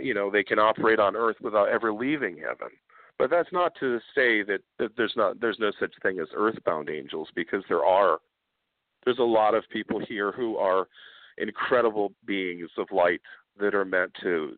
You 0.01 0.14
know 0.14 0.31
they 0.31 0.42
can 0.42 0.59
operate 0.59 0.99
on 0.99 1.14
earth 1.14 1.37
without 1.40 1.68
ever 1.68 1.92
leaving 1.92 2.38
heaven 2.38 2.70
but 3.18 3.31
that's 3.31 3.52
not 3.52 3.72
to 3.81 3.98
say 4.14 4.42
that, 4.42 4.61
that 4.79 4.90
there's 4.96 5.14
not 5.16 5.40
there's 5.40 5.59
no 5.59 5.72
such 5.81 5.92
thing 6.02 6.18
as 6.20 6.29
earthbound 6.35 6.90
angels 6.90 7.29
because 7.35 7.64
there 7.68 7.85
are. 7.85 8.18
There's 9.05 9.18
a 9.20 9.22
lot 9.22 9.55
of 9.55 9.62
people 9.70 10.00
here 10.05 10.33
who 10.33 10.57
are 10.57 10.88
incredible 11.38 12.12
beings 12.26 12.68
of 12.76 12.88
light 12.90 13.20
that 13.59 13.74
are 13.74 13.85
meant 13.85 14.12
to, 14.22 14.57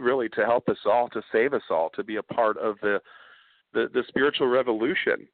really 0.00 0.28
to 0.30 0.44
help 0.44 0.68
us 0.68 0.78
all, 0.86 1.08
to 1.10 1.22
save 1.30 1.52
us 1.52 1.62
all, 1.70 1.90
to 1.90 2.02
be 2.02 2.16
a 2.16 2.22
part 2.22 2.56
of 2.56 2.76
the, 2.80 3.00
the 3.72 3.88
the 3.92 4.02
spiritual 4.08 4.48
revolution 4.48 5.28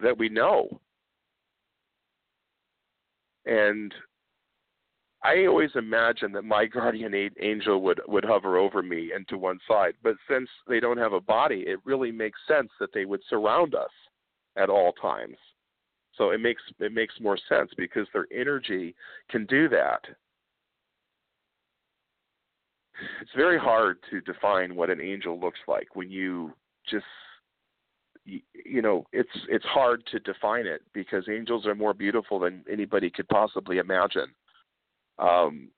that 0.00 0.16
we 0.16 0.28
know. 0.28 0.80
And 3.44 3.92
I 5.26 5.46
always 5.46 5.70
imagined 5.74 6.36
that 6.36 6.44
my 6.44 6.66
guardian 6.66 7.12
angel 7.40 7.82
would 7.82 8.00
would 8.06 8.24
hover 8.24 8.56
over 8.58 8.80
me 8.80 9.10
and 9.12 9.26
to 9.26 9.36
one 9.36 9.58
side, 9.66 9.94
but 10.00 10.14
since 10.30 10.48
they 10.68 10.78
don't 10.78 10.98
have 10.98 11.14
a 11.14 11.20
body, 11.20 11.64
it 11.66 11.80
really 11.84 12.12
makes 12.12 12.38
sense 12.46 12.70
that 12.78 12.90
they 12.94 13.06
would 13.06 13.22
surround 13.28 13.74
us 13.74 13.90
at 14.56 14.70
all 14.70 14.92
times. 14.92 15.36
So 16.16 16.30
it 16.30 16.40
makes 16.40 16.62
it 16.78 16.92
makes 16.92 17.14
more 17.20 17.36
sense 17.48 17.72
because 17.76 18.06
their 18.12 18.26
energy 18.32 18.94
can 19.28 19.46
do 19.46 19.68
that. 19.70 20.02
It's 23.20 23.34
very 23.36 23.58
hard 23.58 23.98
to 24.10 24.20
define 24.20 24.76
what 24.76 24.90
an 24.90 25.00
angel 25.00 25.40
looks 25.40 25.58
like 25.66 25.96
when 25.96 26.08
you 26.08 26.52
just 26.88 27.04
you, 28.24 28.40
you 28.64 28.80
know 28.80 29.04
it's 29.12 29.36
it's 29.48 29.64
hard 29.64 30.04
to 30.12 30.20
define 30.20 30.66
it 30.66 30.82
because 30.94 31.28
angels 31.28 31.66
are 31.66 31.74
more 31.74 31.94
beautiful 31.94 32.38
than 32.38 32.64
anybody 32.70 33.10
could 33.10 33.28
possibly 33.28 33.78
imagine 33.78 34.28
um, 35.18 35.68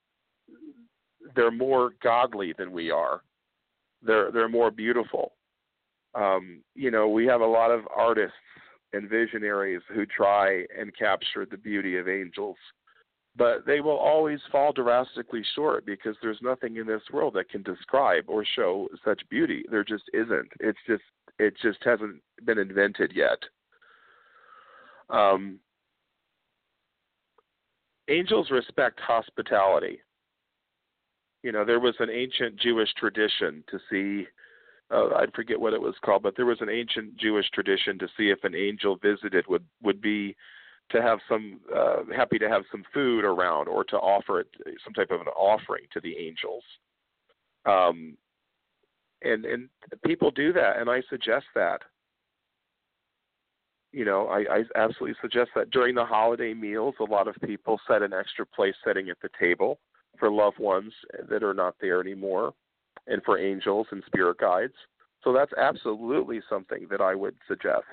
they're 1.35 1.51
more 1.51 1.91
godly 2.01 2.53
than 2.57 2.71
we 2.71 2.91
are. 2.91 3.21
They're 4.01 4.31
they're 4.31 4.49
more 4.49 4.71
beautiful. 4.71 5.33
Um, 6.15 6.61
you 6.75 6.91
know, 6.91 7.07
we 7.07 7.25
have 7.27 7.41
a 7.41 7.45
lot 7.45 7.71
of 7.71 7.81
artists 7.95 8.33
and 8.93 9.09
visionaries 9.09 9.81
who 9.93 10.05
try 10.05 10.65
and 10.77 10.95
capture 10.97 11.45
the 11.45 11.57
beauty 11.57 11.97
of 11.97 12.07
angels, 12.07 12.57
but 13.35 13.65
they 13.65 13.81
will 13.81 13.97
always 13.97 14.39
fall 14.51 14.73
drastically 14.73 15.43
short 15.55 15.85
because 15.85 16.15
there's 16.21 16.39
nothing 16.41 16.77
in 16.77 16.87
this 16.87 17.03
world 17.13 17.35
that 17.35 17.49
can 17.49 17.61
describe 17.61 18.23
or 18.27 18.43
show 18.55 18.87
such 19.05 19.21
beauty. 19.29 19.63
There 19.69 19.83
just 19.83 20.05
isn't. 20.13 20.49
It's 20.59 20.79
just 20.87 21.03
it 21.37 21.53
just 21.61 21.79
hasn't 21.83 22.21
been 22.45 22.57
invented 22.57 23.11
yet. 23.13 23.37
Um, 25.09 25.59
angels 28.09 28.49
respect 28.51 28.99
hospitality. 28.99 29.99
You 31.43 31.51
know, 31.51 31.63
there 31.63 31.79
was 31.79 31.95
an 31.99 32.09
ancient 32.09 32.57
Jewish 32.57 32.93
tradition 32.95 33.63
to 33.69 33.79
see, 33.89 34.27
uh, 34.91 35.15
I 35.15 35.25
forget 35.33 35.59
what 35.59 35.73
it 35.73 35.81
was 35.81 35.95
called, 36.03 36.23
but 36.23 36.35
there 36.35 36.45
was 36.45 36.61
an 36.61 36.69
ancient 36.69 37.15
Jewish 37.17 37.49
tradition 37.51 37.97
to 37.99 38.07
see 38.17 38.29
if 38.29 38.43
an 38.43 38.55
angel 38.55 38.97
visited 38.97 39.45
would 39.47 39.63
would 39.81 40.01
be 40.01 40.35
to 40.91 41.01
have 41.01 41.19
some 41.29 41.59
uh, 41.75 42.03
happy 42.15 42.39
to 42.39 42.49
have 42.49 42.63
some 42.71 42.83
food 42.93 43.23
around 43.23 43.67
or 43.67 43.83
to 43.85 43.95
offer 43.95 44.41
it 44.41 44.47
some 44.83 44.93
type 44.93 45.11
of 45.11 45.21
an 45.21 45.27
offering 45.27 45.83
to 45.93 46.01
the 46.01 46.15
angels. 46.17 46.63
Um, 47.65 48.17
and 49.21 49.45
and 49.45 49.69
people 50.05 50.31
do 50.31 50.51
that, 50.53 50.77
and 50.77 50.89
I 50.89 51.01
suggest 51.09 51.45
that. 51.55 51.81
You 53.91 54.05
know, 54.05 54.27
I, 54.27 54.39
I 54.59 54.63
absolutely 54.75 55.15
suggest 55.21 55.51
that 55.55 55.71
during 55.71 55.95
the 55.95 56.05
holiday 56.05 56.53
meals, 56.53 56.95
a 56.99 57.03
lot 57.03 57.27
of 57.27 57.35
people 57.45 57.79
set 57.87 58.01
an 58.01 58.13
extra 58.13 58.45
place 58.45 58.75
setting 58.85 59.09
at 59.09 59.17
the 59.21 59.29
table 59.39 59.79
for 60.19 60.31
loved 60.31 60.59
ones 60.59 60.93
that 61.29 61.43
are 61.43 61.53
not 61.53 61.75
there 61.81 62.01
anymore, 62.01 62.53
and 63.07 63.23
for 63.23 63.39
angels 63.39 63.87
and 63.91 64.03
spirit 64.05 64.37
guides. 64.37 64.73
So 65.23 65.33
that's 65.33 65.53
absolutely 65.53 66.41
something 66.49 66.87
that 66.91 67.01
I 67.01 67.15
would 67.15 67.35
suggest. 67.47 67.83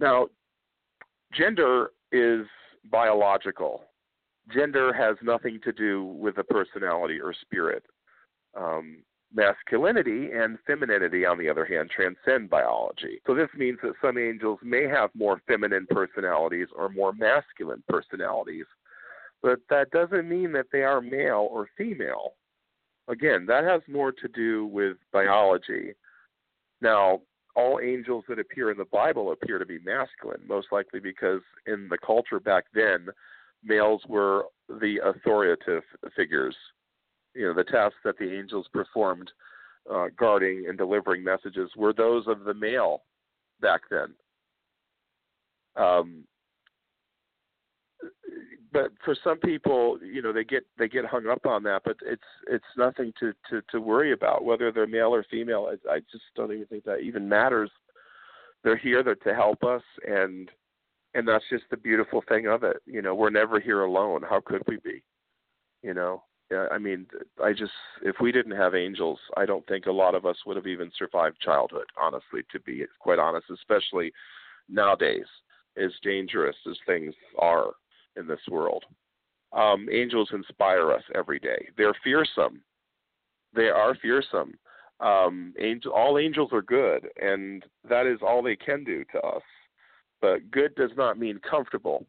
Now, 0.00 0.28
gender 1.32 1.90
is 2.12 2.46
biological. 2.90 3.84
Gender 4.52 4.92
has 4.92 5.16
nothing 5.22 5.60
to 5.64 5.72
do 5.72 6.04
with 6.04 6.38
a 6.38 6.44
personality 6.44 7.20
or 7.20 7.32
spirit. 7.32 7.84
Um, 8.56 9.02
masculinity 9.34 10.30
and 10.32 10.58
femininity, 10.66 11.24
on 11.24 11.38
the 11.38 11.48
other 11.48 11.64
hand, 11.64 11.90
transcend 11.90 12.50
biology. 12.50 13.20
So 13.26 13.34
this 13.34 13.48
means 13.56 13.78
that 13.82 13.94
some 14.02 14.18
angels 14.18 14.58
may 14.62 14.84
have 14.84 15.10
more 15.14 15.40
feminine 15.46 15.86
personalities 15.90 16.68
or 16.76 16.88
more 16.88 17.12
masculine 17.12 17.82
personalities, 17.88 18.66
but 19.42 19.60
that 19.70 19.90
doesn't 19.90 20.28
mean 20.28 20.52
that 20.52 20.66
they 20.72 20.82
are 20.82 21.00
male 21.00 21.48
or 21.50 21.68
female. 21.76 22.34
Again, 23.08 23.46
that 23.46 23.64
has 23.64 23.82
more 23.88 24.12
to 24.12 24.28
do 24.28 24.66
with 24.66 24.96
biology. 25.12 25.92
Now, 26.80 27.22
all 27.54 27.80
angels 27.82 28.24
that 28.28 28.38
appear 28.38 28.70
in 28.70 28.78
the 28.78 28.84
Bible 28.86 29.32
appear 29.32 29.58
to 29.58 29.66
be 29.66 29.78
masculine, 29.80 30.40
most 30.46 30.68
likely 30.72 31.00
because 31.00 31.42
in 31.66 31.88
the 31.88 31.98
culture 31.98 32.40
back 32.40 32.64
then, 32.72 33.08
males 33.64 34.02
were 34.08 34.46
the 34.68 34.98
authoritative 35.04 35.82
figures. 36.16 36.56
You 37.34 37.48
know, 37.48 37.54
the 37.54 37.64
tasks 37.64 37.98
that 38.04 38.18
the 38.18 38.32
angels 38.38 38.66
performed, 38.72 39.30
uh, 39.90 40.06
guarding 40.16 40.66
and 40.68 40.76
delivering 40.76 41.24
messages, 41.24 41.70
were 41.76 41.92
those 41.92 42.26
of 42.26 42.44
the 42.44 42.54
male 42.54 43.02
back 43.60 43.82
then. 43.90 44.14
Um, 45.76 46.24
but 48.72 48.90
for 49.04 49.14
some 49.22 49.38
people, 49.38 49.98
you 50.02 50.22
know, 50.22 50.32
they 50.32 50.44
get 50.44 50.64
they 50.78 50.88
get 50.88 51.04
hung 51.04 51.26
up 51.26 51.44
on 51.46 51.62
that, 51.64 51.82
but 51.84 51.96
it's 52.04 52.22
it's 52.48 52.64
nothing 52.76 53.12
to 53.20 53.32
to 53.50 53.62
to 53.70 53.80
worry 53.80 54.12
about 54.12 54.44
whether 54.44 54.72
they're 54.72 54.86
male 54.86 55.14
or 55.14 55.24
female. 55.30 55.70
I, 55.70 55.94
I 55.94 55.98
just 56.10 56.24
don't 56.34 56.52
even 56.52 56.66
think 56.66 56.84
that 56.84 57.00
even 57.00 57.28
matters. 57.28 57.70
They're 58.64 58.76
here 58.76 59.02
they're 59.02 59.14
to 59.16 59.34
help 59.34 59.62
us, 59.62 59.82
and 60.06 60.50
and 61.14 61.28
that's 61.28 61.44
just 61.50 61.64
the 61.70 61.76
beautiful 61.76 62.22
thing 62.28 62.46
of 62.46 62.62
it. 62.64 62.78
You 62.86 63.02
know, 63.02 63.14
we're 63.14 63.30
never 63.30 63.60
here 63.60 63.82
alone. 63.82 64.22
How 64.28 64.40
could 64.40 64.62
we 64.66 64.78
be? 64.82 65.02
You 65.82 65.94
know. 65.94 66.22
I 66.54 66.78
mean, 66.78 67.06
I 67.42 67.52
just 67.52 67.72
if 68.02 68.16
we 68.20 68.32
didn't 68.32 68.56
have 68.56 68.74
angels, 68.74 69.18
I 69.36 69.46
don't 69.46 69.66
think 69.66 69.86
a 69.86 69.92
lot 69.92 70.14
of 70.14 70.26
us 70.26 70.36
would 70.46 70.56
have 70.56 70.66
even 70.66 70.90
survived 70.98 71.40
childhood. 71.40 71.86
Honestly, 72.00 72.42
to 72.50 72.60
be 72.60 72.84
quite 72.98 73.18
honest, 73.18 73.46
especially 73.50 74.12
nowadays, 74.68 75.26
as 75.76 75.90
dangerous 76.02 76.56
as 76.68 76.76
things 76.86 77.14
are 77.38 77.72
in 78.16 78.26
this 78.26 78.40
world. 78.50 78.84
Um, 79.52 79.88
angels 79.90 80.30
inspire 80.32 80.92
us 80.92 81.02
every 81.14 81.38
day. 81.38 81.68
They're 81.76 81.96
fearsome. 82.02 82.62
They 83.54 83.68
are 83.68 83.94
fearsome. 84.00 84.54
Um, 85.00 85.52
angel, 85.58 85.92
all 85.92 86.18
angels 86.18 86.50
are 86.52 86.62
good, 86.62 87.08
and 87.20 87.64
that 87.88 88.06
is 88.06 88.20
all 88.22 88.42
they 88.42 88.56
can 88.56 88.84
do 88.84 89.04
to 89.12 89.20
us. 89.20 89.42
But 90.20 90.50
good 90.50 90.74
does 90.76 90.92
not 90.96 91.18
mean 91.18 91.38
comfortable. 91.38 92.06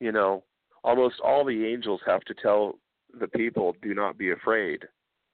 You 0.00 0.12
know, 0.12 0.44
almost 0.82 1.16
all 1.22 1.44
the 1.44 1.66
angels 1.66 2.00
have 2.06 2.22
to 2.22 2.34
tell 2.34 2.78
the 3.18 3.28
people, 3.28 3.74
"Do 3.82 3.94
not 3.94 4.18
be 4.18 4.30
afraid." 4.30 4.84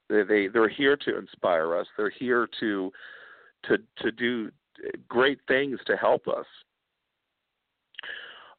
They, 0.08 0.22
they 0.22 0.46
they're 0.48 0.68
here 0.68 0.96
to 0.96 1.18
inspire 1.18 1.76
us. 1.76 1.86
They're 1.96 2.10
here 2.10 2.48
to 2.60 2.92
to 3.64 3.78
to 3.98 4.12
do 4.12 4.50
great 5.08 5.38
things 5.48 5.78
to 5.86 5.96
help 5.96 6.28
us. 6.28 6.46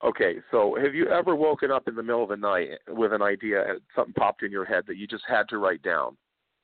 Okay, 0.03 0.35
so 0.51 0.77
have 0.81 0.93
you 0.93 1.07
ever 1.07 1.33
woken 1.33 1.71
up 1.71 1.87
in 1.87 1.95
the 1.95 2.03
middle 2.03 2.23
of 2.23 2.29
the 2.29 2.35
night 2.35 2.71
with 2.89 3.13
an 3.13 3.21
idea 3.21 3.69
and 3.69 3.79
something 3.95 4.13
popped 4.13 4.43
in 4.43 4.51
your 4.51 4.65
head 4.65 4.83
that 4.87 4.97
you 4.97 5.07
just 5.07 5.23
had 5.27 5.47
to 5.49 5.57
write 5.57 5.81
down? 5.81 6.17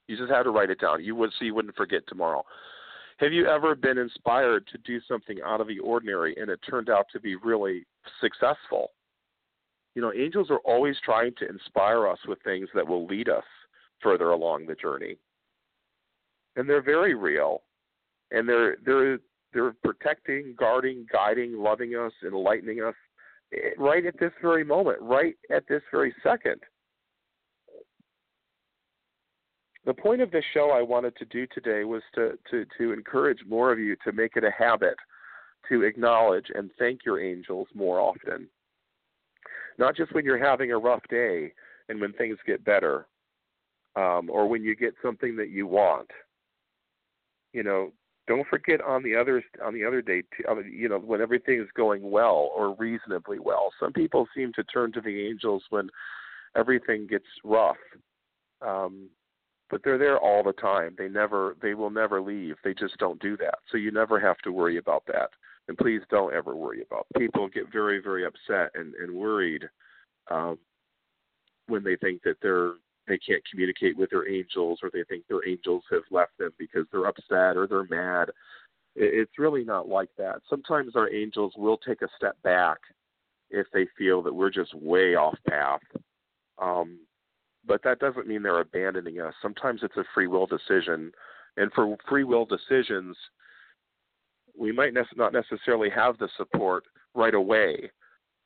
You 0.07 0.17
just 0.17 0.29
had 0.31 0.43
to 0.43 0.49
write 0.49 0.69
it 0.69 0.81
down. 0.81 1.03
You 1.03 1.15
would 1.15 1.31
so 1.37 1.45
you 1.45 1.55
wouldn't 1.55 1.75
forget 1.75 2.01
tomorrow. 2.07 2.43
Have 3.17 3.31
you 3.31 3.47
ever 3.47 3.75
been 3.75 3.97
inspired 3.97 4.67
to 4.67 4.77
do 4.79 4.99
something 5.07 5.39
out 5.45 5.61
of 5.61 5.67
the 5.67 5.79
ordinary 5.79 6.35
and 6.37 6.49
it 6.49 6.59
turned 6.69 6.89
out 6.89 7.05
to 7.13 7.19
be 7.19 7.35
really 7.35 7.85
successful? 8.19 8.91
You 9.99 10.05
know, 10.05 10.13
angels 10.13 10.47
are 10.49 10.59
always 10.59 10.95
trying 11.03 11.33
to 11.39 11.49
inspire 11.49 12.07
us 12.07 12.19
with 12.25 12.41
things 12.43 12.69
that 12.73 12.87
will 12.87 13.05
lead 13.05 13.27
us 13.27 13.43
further 14.01 14.29
along 14.29 14.65
the 14.65 14.75
journey. 14.75 15.17
And 16.55 16.69
they're 16.69 16.81
very 16.81 17.15
real. 17.15 17.63
And 18.31 18.47
they're 18.47 18.77
they're 18.85 19.19
they're 19.51 19.75
protecting, 19.83 20.55
guarding, 20.57 21.05
guiding, 21.11 21.57
loving 21.57 21.95
us, 21.95 22.13
enlightening 22.25 22.81
us 22.81 22.93
eh, 23.53 23.71
right 23.77 24.05
at 24.05 24.17
this 24.21 24.31
very 24.41 24.63
moment, 24.63 24.99
right 25.01 25.35
at 25.51 25.67
this 25.67 25.81
very 25.91 26.15
second. 26.23 26.61
The 29.83 29.93
point 29.93 30.21
of 30.21 30.31
this 30.31 30.45
show 30.53 30.71
I 30.71 30.81
wanted 30.81 31.17
to 31.17 31.25
do 31.25 31.45
today 31.47 31.83
was 31.83 32.03
to, 32.15 32.39
to, 32.51 32.65
to 32.77 32.93
encourage 32.93 33.39
more 33.45 33.73
of 33.73 33.79
you 33.79 33.97
to 34.05 34.13
make 34.13 34.37
it 34.37 34.45
a 34.45 34.51
habit 34.57 34.95
to 35.67 35.83
acknowledge 35.83 36.45
and 36.55 36.71
thank 36.79 37.01
your 37.05 37.19
angels 37.19 37.67
more 37.75 37.99
often. 37.99 38.47
Not 39.79 39.95
just 39.95 40.13
when 40.13 40.25
you're 40.25 40.43
having 40.43 40.71
a 40.71 40.77
rough 40.77 41.01
day 41.09 41.53
and 41.87 42.01
when 42.01 42.11
things 42.13 42.37
get 42.45 42.65
better, 42.65 43.07
um, 43.95 44.29
or 44.29 44.47
when 44.47 44.61
you 44.61 44.75
get 44.75 44.93
something 45.01 45.37
that 45.37 45.49
you 45.49 45.65
want. 45.65 46.11
You 47.53 47.63
know, 47.63 47.93
don't 48.27 48.47
forget 48.47 48.81
on 48.81 49.01
the 49.01 49.15
other 49.15 49.43
on 49.65 49.73
the 49.73 49.85
other 49.85 50.01
day, 50.01 50.21
you 50.69 50.89
know, 50.89 50.99
when 50.99 51.21
everything 51.21 51.59
is 51.61 51.67
going 51.75 52.11
well 52.11 52.51
or 52.55 52.75
reasonably 52.75 53.39
well. 53.39 53.71
Some 53.79 53.93
people 53.93 54.27
seem 54.35 54.51
to 54.53 54.63
turn 54.65 54.91
to 54.91 55.01
the 55.01 55.27
angels 55.27 55.63
when 55.69 55.89
everything 56.55 57.07
gets 57.07 57.25
rough, 57.43 57.77
um, 58.61 59.09
but 59.69 59.81
they're 59.83 59.97
there 59.97 60.19
all 60.19 60.43
the 60.43 60.53
time. 60.53 60.93
They 60.97 61.07
never, 61.07 61.55
they 61.61 61.73
will 61.73 61.89
never 61.89 62.21
leave. 62.21 62.55
They 62.63 62.73
just 62.73 62.97
don't 62.97 63.21
do 63.21 63.37
that. 63.37 63.59
So 63.71 63.77
you 63.77 63.91
never 63.91 64.19
have 64.19 64.37
to 64.39 64.51
worry 64.51 64.77
about 64.77 65.03
that. 65.07 65.29
And 65.69 65.77
please 65.77 66.01
don't 66.09 66.33
ever 66.33 66.55
worry 66.55 66.81
about. 66.81 67.05
People 67.15 67.47
get 67.47 67.71
very, 67.71 68.01
very 68.01 68.25
upset 68.25 68.71
and 68.73 68.95
and 68.95 69.13
worried 69.13 69.69
um, 70.29 70.57
when 71.67 71.83
they 71.83 71.95
think 71.95 72.23
that 72.23 72.37
they're 72.41 72.73
they 73.07 73.19
can't 73.19 73.43
communicate 73.49 73.95
with 73.95 74.09
their 74.09 74.27
angels 74.27 74.79
or 74.81 74.89
they 74.91 75.03
think 75.03 75.25
their 75.27 75.47
angels 75.47 75.83
have 75.91 76.01
left 76.09 76.37
them 76.39 76.51
because 76.57 76.85
they're 76.91 77.05
upset 77.07 77.55
or 77.55 77.67
they're 77.67 77.87
mad. 77.89 78.29
It, 78.95 79.13
It's 79.13 79.37
really 79.37 79.63
not 79.63 79.87
like 79.87 80.09
that. 80.17 80.41
Sometimes 80.49 80.95
our 80.95 81.11
angels 81.13 81.53
will 81.55 81.77
take 81.77 82.01
a 82.01 82.09
step 82.17 82.35
back 82.43 82.77
if 83.51 83.67
they 83.71 83.87
feel 83.95 84.23
that 84.23 84.33
we're 84.33 84.49
just 84.49 84.73
way 84.73 85.13
off 85.13 85.37
path. 85.47 85.81
Um, 86.59 86.99
but 87.65 87.83
that 87.83 87.99
doesn't 87.99 88.27
mean 88.27 88.41
they're 88.41 88.61
abandoning 88.61 89.21
us. 89.21 89.35
Sometimes 89.39 89.81
it's 89.83 89.97
a 89.97 90.03
free 90.15 90.27
will 90.27 90.47
decision. 90.47 91.11
And 91.57 91.71
for 91.73 91.95
free 92.07 92.23
will 92.23 92.45
decisions, 92.45 93.15
we 94.59 94.71
might 94.71 94.93
ne- 94.93 95.01
not 95.15 95.33
necessarily 95.33 95.89
have 95.89 96.17
the 96.17 96.29
support 96.37 96.83
right 97.15 97.33
away, 97.33 97.89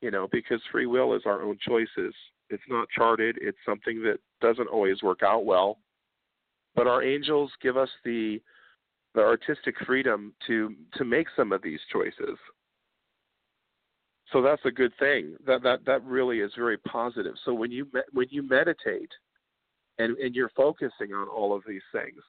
you 0.02 0.12
know, 0.12 0.28
because 0.32 0.62
free 0.72 0.86
will 0.86 1.14
is 1.16 1.24
our 1.26 1.42
own 1.42 1.58
choices. 1.68 2.14
It's 2.50 2.64
not 2.70 2.88
charted. 2.96 3.38
It's 3.42 3.58
something 3.66 4.02
that 4.04 4.20
doesn't 4.42 4.68
always 4.68 5.02
work 5.02 5.24
out 5.24 5.46
well. 5.46 5.80
But 6.76 6.88
our 6.88 7.04
angels 7.04 7.52
give 7.62 7.78
us 7.78 7.90
the 8.06 8.42
the 9.16 9.22
artistic 9.22 9.76
freedom 9.86 10.34
to 10.48 10.76
to 10.96 11.06
make 11.06 11.28
some 11.36 11.52
of 11.52 11.62
these 11.62 11.80
choices. 11.92 12.38
So 14.32 14.42
that's 14.42 14.66
a 14.66 14.72
good 14.72 14.94
thing. 15.00 15.36
That 15.46 15.62
that 15.64 15.86
that 15.86 16.04
really 16.04 16.40
is 16.40 16.52
very 16.58 16.78
positive. 16.78 17.36
So 17.46 17.54
when 17.54 17.72
you 17.72 17.88
when 18.12 18.28
you 18.30 18.48
meditate 18.48 19.12
and 20.00 20.18
and 20.18 20.34
you're 20.34 20.52
focusing 20.56 21.14
on 21.14 21.28
all 21.28 21.56
of 21.56 21.64
these 21.68 21.84
things, 21.92 22.22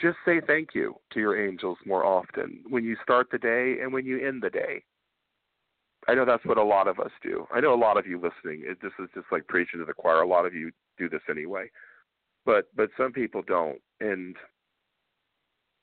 just 0.00 0.16
say 0.24 0.40
thank 0.46 0.70
you 0.74 0.94
to 1.12 1.20
your 1.20 1.48
angels 1.48 1.78
more 1.86 2.04
often 2.04 2.62
when 2.68 2.84
you 2.84 2.96
start 3.02 3.28
the 3.30 3.38
day 3.38 3.76
and 3.82 3.92
when 3.92 4.06
you 4.06 4.26
end 4.26 4.42
the 4.42 4.50
day. 4.50 4.82
I 6.08 6.14
know 6.14 6.24
that's 6.24 6.44
what 6.44 6.58
a 6.58 6.64
lot 6.64 6.88
of 6.88 6.98
us 6.98 7.10
do. 7.22 7.46
I 7.52 7.60
know 7.60 7.74
a 7.74 7.76
lot 7.76 7.98
of 7.98 8.06
you 8.06 8.16
listening. 8.16 8.62
It, 8.64 8.78
this 8.82 8.92
is 8.98 9.08
just 9.14 9.26
like 9.30 9.46
preaching 9.48 9.80
to 9.80 9.86
the 9.86 9.92
choir. 9.92 10.22
A 10.22 10.26
lot 10.26 10.46
of 10.46 10.54
you 10.54 10.70
do 10.98 11.08
this 11.08 11.20
anyway, 11.28 11.70
but 12.46 12.68
but 12.74 12.90
some 12.96 13.12
people 13.12 13.42
don't. 13.46 13.80
And 14.00 14.36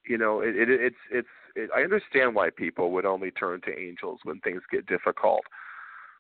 you 0.08 0.18
know, 0.18 0.42
it, 0.42 0.56
it 0.56 0.70
it's 0.70 0.96
it's. 1.12 1.28
It, 1.56 1.70
I 1.76 1.82
understand 1.82 2.34
why 2.36 2.50
people 2.50 2.92
would 2.92 3.06
only 3.06 3.32
turn 3.32 3.62
to 3.62 3.80
angels 3.80 4.20
when 4.24 4.40
things 4.40 4.62
get 4.72 4.88
difficult, 4.88 5.42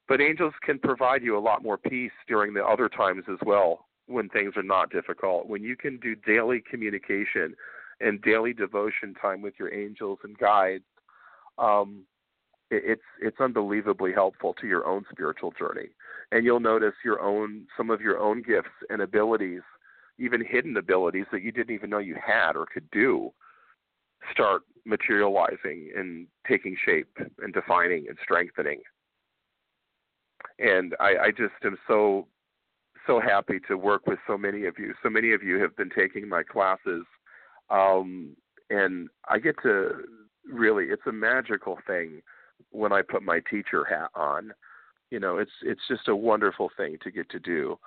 but 0.07 0.21
angels 0.21 0.53
can 0.63 0.79
provide 0.79 1.23
you 1.23 1.37
a 1.37 1.39
lot 1.39 1.63
more 1.63 1.77
peace 1.77 2.11
during 2.27 2.53
the 2.53 2.63
other 2.63 2.89
times 2.89 3.23
as 3.31 3.37
well 3.45 3.85
when 4.05 4.29
things 4.29 4.53
are 4.55 4.63
not 4.63 4.91
difficult. 4.91 5.47
When 5.47 5.63
you 5.63 5.75
can 5.75 5.97
do 5.97 6.15
daily 6.15 6.63
communication 6.69 7.55
and 7.99 8.21
daily 8.21 8.53
devotion 8.53 9.13
time 9.19 9.41
with 9.41 9.53
your 9.59 9.73
angels 9.73 10.19
and 10.23 10.37
guides. 10.37 10.83
Um, 11.57 12.03
it's 12.69 13.01
it's 13.21 13.39
unbelievably 13.39 14.11
helpful 14.11 14.53
to 14.59 14.67
your 14.67 14.85
own 14.85 15.05
spiritual 15.09 15.53
journey 15.57 15.87
and 16.33 16.43
you'll 16.43 16.59
notice 16.59 16.95
your 17.05 17.21
own 17.21 17.65
some 17.77 17.89
of 17.89 18.01
your 18.01 18.19
own 18.19 18.41
gifts 18.41 18.67
and 18.89 19.01
abilities 19.01 19.61
even 20.19 20.43
hidden 20.43 20.75
abilities 20.77 21.25
that 21.31 21.41
you 21.41 21.51
didn't 21.51 21.73
even 21.73 21.89
know 21.89 21.99
you 21.99 22.17
had 22.21 22.55
or 22.55 22.65
could 22.65 22.89
do 22.91 23.31
start 24.31 24.63
materializing 24.85 25.91
and 25.95 26.27
taking 26.47 26.75
shape 26.85 27.17
and 27.41 27.53
defining 27.53 28.05
and 28.07 28.17
strengthening. 28.23 28.81
And 30.59 30.95
I, 30.99 31.15
I 31.25 31.31
just 31.31 31.53
am 31.63 31.77
so 31.87 32.27
so 33.05 33.21
happy 33.21 33.57
to 33.69 33.77
work 33.77 34.05
with 34.05 34.19
so 34.27 34.37
many 34.37 34.65
of 34.65 34.77
you. 34.77 34.93
So 35.01 35.09
many 35.09 35.31
of 35.31 35.41
you 35.41 35.61
have 35.61 35.77
been 35.77 35.89
taking 35.89 36.27
my 36.27 36.43
classes, 36.43 37.05
um, 37.69 38.35
and 38.69 39.09
I 39.29 39.39
get 39.39 39.55
to 39.63 40.03
really 40.45 40.85
it's 40.85 41.07
a 41.07 41.11
magical 41.11 41.77
thing 41.85 42.21
when 42.71 42.91
I 42.91 43.01
put 43.01 43.23
my 43.23 43.41
teacher 43.49 43.85
hat 43.85 44.09
on. 44.15 44.51
You 45.11 45.19
know, 45.19 45.37
it's 45.37 45.51
it's 45.63 45.81
just 45.87 46.07
a 46.07 46.15
wonderful 46.15 46.69
thing 46.75 46.97
to 47.03 47.11
get 47.11 47.29
to 47.29 47.39
do. 47.39 47.77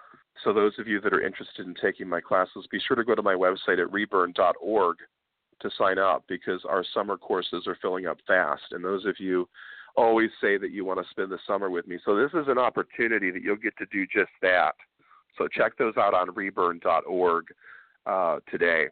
So 0.45 0.53
those 0.53 0.73
of 0.79 0.89
you 0.89 1.01
that 1.01 1.13
are 1.13 1.21
interested 1.21 1.67
in 1.67 1.75
taking 1.75 2.09
my 2.09 2.21
classes, 2.21 2.67
be 2.71 2.81
sure 2.87 2.97
to 2.97 3.05
go 3.05 3.15
to 3.15 3.23
my 3.23 3.35
website 3.35 3.79
at 3.79 3.93
reburn.org 3.93 4.97
to 5.61 5.71
sign 5.77 5.99
up 5.99 6.25
because 6.29 6.63
our 6.67 6.85
summer 6.95 7.19
courses 7.19 7.65
are 7.67 7.77
filling 7.83 8.07
up 8.07 8.19
fast. 8.27 8.63
And 8.71 8.83
those 8.83 9.05
of 9.05 9.17
you 9.19 9.49
always 9.97 10.31
say 10.41 10.57
that 10.57 10.71
you 10.71 10.85
want 10.85 11.01
to 11.01 11.11
spend 11.11 11.31
the 11.31 11.39
summer 11.47 11.69
with 11.69 11.87
me. 11.87 11.99
So 12.05 12.17
this 12.17 12.31
is 12.33 12.49
an 12.49 12.59
opportunity 12.59 13.31
that 13.31 13.43
you'll 13.43 13.57
get 13.57 13.77
to 13.79 13.87
do 13.93 14.07
just 14.07 14.31
that. 14.41 14.73
So 15.37 15.49
check 15.49 15.77
those 15.77 15.95
out 15.99 16.15
on 16.15 16.35
reburn.org 16.35 17.45
uh, 18.07 18.39
today. 18.51 18.87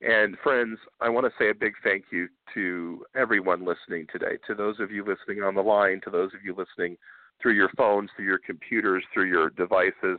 And 0.00 0.36
friends, 0.44 0.78
I 1.00 1.08
want 1.08 1.26
to 1.26 1.32
say 1.38 1.50
a 1.50 1.54
big 1.54 1.74
thank 1.82 2.04
you 2.12 2.28
to 2.54 3.04
everyone 3.16 3.64
listening 3.64 4.06
today, 4.12 4.38
to 4.46 4.54
those 4.54 4.78
of 4.78 4.92
you 4.92 5.04
listening 5.04 5.42
on 5.42 5.54
the 5.54 5.62
line, 5.62 6.00
to 6.04 6.10
those 6.10 6.32
of 6.34 6.44
you 6.44 6.54
listening 6.54 6.96
through 7.42 7.54
your 7.54 7.70
phones, 7.76 8.10
through 8.14 8.26
your 8.26 8.38
computers, 8.38 9.02
through 9.12 9.28
your 9.28 9.50
devices. 9.50 10.18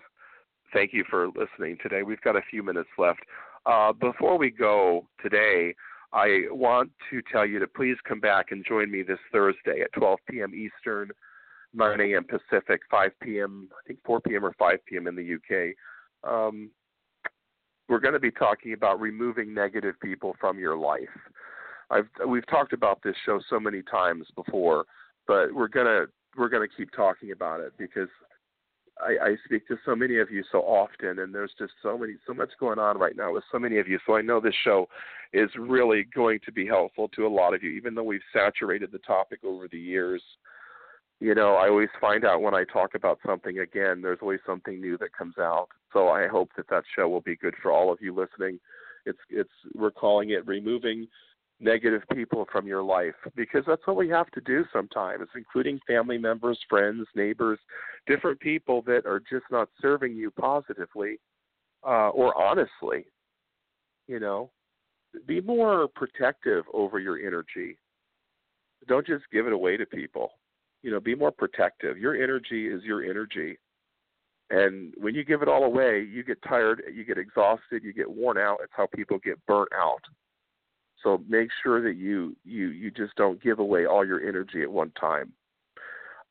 Thank 0.74 0.94
you 0.94 1.06
for 1.10 1.28
listening 1.28 1.78
today. 1.82 2.04
We've 2.04 2.22
got 2.22 2.36
a 2.36 2.42
few 2.50 2.62
minutes 2.62 2.89
left. 2.98 3.22
Uh, 3.65 3.94
before 3.94 4.38
we 4.38 4.50
go 4.50 5.08
today, 5.22 5.74
I 6.12 6.44
want 6.50 6.92
to 7.10 7.22
tell 7.32 7.46
you 7.46 7.60
to 7.60 7.68
please 7.68 7.96
come 8.08 8.20
back 8.20 8.48
and 8.52 8.65
join 8.65 8.92
me 8.92 9.04
this 9.04 9.20
Thursday 9.32 9.82
at 9.82 9.94
12 9.94 10.20
p.m. 10.30 10.54
Eastern, 10.54 11.10
9 11.74 12.02
a.m. 12.02 12.26
Pacific, 12.26 12.82
5 12.92 13.12
p.m. 13.22 13.70
I 13.72 13.88
think 13.88 14.00
4 14.06 14.20
p.m. 14.22 14.46
or 14.46 14.54
5 14.58 14.78
p.m. 14.88 15.08
in 15.08 15.15
the 15.15 15.36
UK. 15.36 15.76
Um, 16.30 16.72
we're 17.89 17.99
going 17.99 18.13
to 18.13 18.19
be 18.19 18.32
talking 18.32 18.73
about 18.73 19.02
removing 19.02 19.54
negative 19.54 19.95
people 19.99 20.36
from 20.39 20.60
your 20.60 20.78
life. 20.78 21.10
I've 21.89 22.08
we've 22.28 22.45
talked 22.47 22.71
about 22.71 23.02
this 23.04 23.15
show 23.25 23.39
so 23.49 23.60
many 23.60 23.82
times 23.82 24.28
before, 24.36 24.86
but 25.28 25.54
we're 25.54 25.67
gonna 25.67 26.06
we're 26.38 26.49
gonna 26.49 26.67
keep 26.67 26.91
talking 26.91 27.32
about 27.32 27.62
it 27.62 27.73
because 27.80 28.10
I, 29.02 29.30
I 29.30 29.36
speak 29.45 29.67
to 29.69 29.78
so 29.86 29.95
many 29.95 30.17
of 30.19 30.30
you 30.30 30.43
so 30.52 30.60
often, 30.60 31.19
and 31.19 31.34
there's 31.34 31.54
just 31.58 31.73
so 31.82 31.97
many, 31.97 32.13
so 32.28 32.34
much 32.34 32.49
going 32.60 32.80
on 32.80 32.97
right 32.97 33.15
now 33.15 33.34
with 33.34 33.43
so 33.52 33.58
many 33.58 33.80
of 33.80 33.88
you. 33.88 33.97
So 34.06 34.15
I 34.15 34.21
know 34.21 34.39
this 34.39 34.54
show 34.63 34.88
is 35.34 35.49
really 35.58 36.06
going 36.13 36.39
to 36.45 36.52
be 36.52 36.67
helpful 36.67 37.08
to 37.10 37.25
a 37.25 37.30
lot 37.30 37.54
of 37.54 37.63
you, 37.63 37.71
even 37.71 37.95
though 37.95 38.04
we've 38.04 38.21
saturated 38.34 38.91
the 38.91 38.99
topic 38.99 39.39
over 39.43 39.67
the 39.67 39.80
years. 39.80 40.21
You 41.20 41.36
know, 41.36 41.56
I 41.56 41.68
always 41.68 41.90
find 42.00 42.24
out 42.24 42.42
when 42.42 42.54
I 42.54 42.64
talk 42.64 42.96
about 42.96 43.20
something 43.26 43.60
again, 43.60 44.02
there's 44.02 44.20
always 44.22 44.40
something 44.46 44.80
new 44.80 44.98
that 45.00 45.12
comes 45.18 45.38
out. 45.38 45.68
So 45.92 46.08
I 46.08 46.28
hope 46.28 46.52
that 46.56 46.70
that 46.70 46.84
show 46.96 47.10
will 47.10 47.22
be 47.22 47.36
good 47.36 47.56
for 47.62 47.72
all 47.72 47.92
of 47.92 48.00
you 48.02 48.16
listening. 48.16 48.60
It's 49.06 49.20
it's 49.30 49.50
we're 49.76 49.92
calling 49.92 50.30
it 50.30 50.48
removing 50.48 51.08
negative 51.60 52.04
people 52.14 52.48
from 52.52 52.68
your 52.68 52.82
life 52.82 53.16
because 53.36 53.64
that's 53.68 53.86
what 53.86 53.98
we 53.98 54.08
have 54.10 54.32
to 54.32 54.42
do 54.42 54.64
sometimes, 54.72 55.28
including 55.36 55.80
family 55.86 56.18
members, 56.18 56.58
friends, 56.70 57.06
neighbors, 57.16 57.60
different 58.08 58.40
people 58.40 58.82
that 58.84 59.06
are 59.06 59.20
just 59.20 59.46
not 59.52 59.68
serving 59.82 60.16
you 60.16 60.32
positively 60.32 61.20
uh, 61.86 62.10
or 62.10 62.40
honestly. 62.42 63.06
You 64.08 64.20
know, 64.20 64.52
be 65.28 65.42
more 65.42 65.88
protective 65.88 66.64
over 66.74 67.00
your 67.00 67.20
energy. 67.20 67.78
Don't 68.88 69.06
just 69.06 69.26
give 69.32 69.48
it 69.48 69.54
away 69.54 69.76
to 69.78 69.86
people. 69.86 70.32
You 70.82 70.92
know, 70.92 71.00
be 71.00 71.15
more 71.15 71.32
protective. 71.32 71.98
Your 71.98 72.15
energy 72.15 72.68
is 72.68 72.84
your 72.84 73.04
energy. 73.04 73.58
And 74.50 74.94
when 74.98 75.13
you 75.13 75.24
give 75.24 75.42
it 75.42 75.48
all 75.48 75.63
away, 75.63 76.02
you 76.10 76.24
get 76.24 76.42
tired, 76.42 76.82
you 76.92 77.06
get 77.06 77.18
exhausted, 77.18 77.84
you 77.84 77.94
get 77.94 78.10
worn 78.10 78.38
out. 78.38 78.60
It's 78.63 78.74
how 78.76 78.88
people 78.88 79.20
get 79.20 79.46
burnt 79.46 79.70
out. 79.76 80.02
So 81.04 81.22
make 81.28 81.50
sure 81.63 81.82
that 81.82 81.96
you 81.96 82.36
you 82.44 82.70
you 82.70 82.92
just 82.92 83.15
don't 83.15 83.42
give 83.42 83.60
away 83.60 83.86
all 83.86 84.06
your 84.06 84.28
energy 84.28 84.62
at 84.63 84.72
one 84.72 84.92
time. 85.00 85.32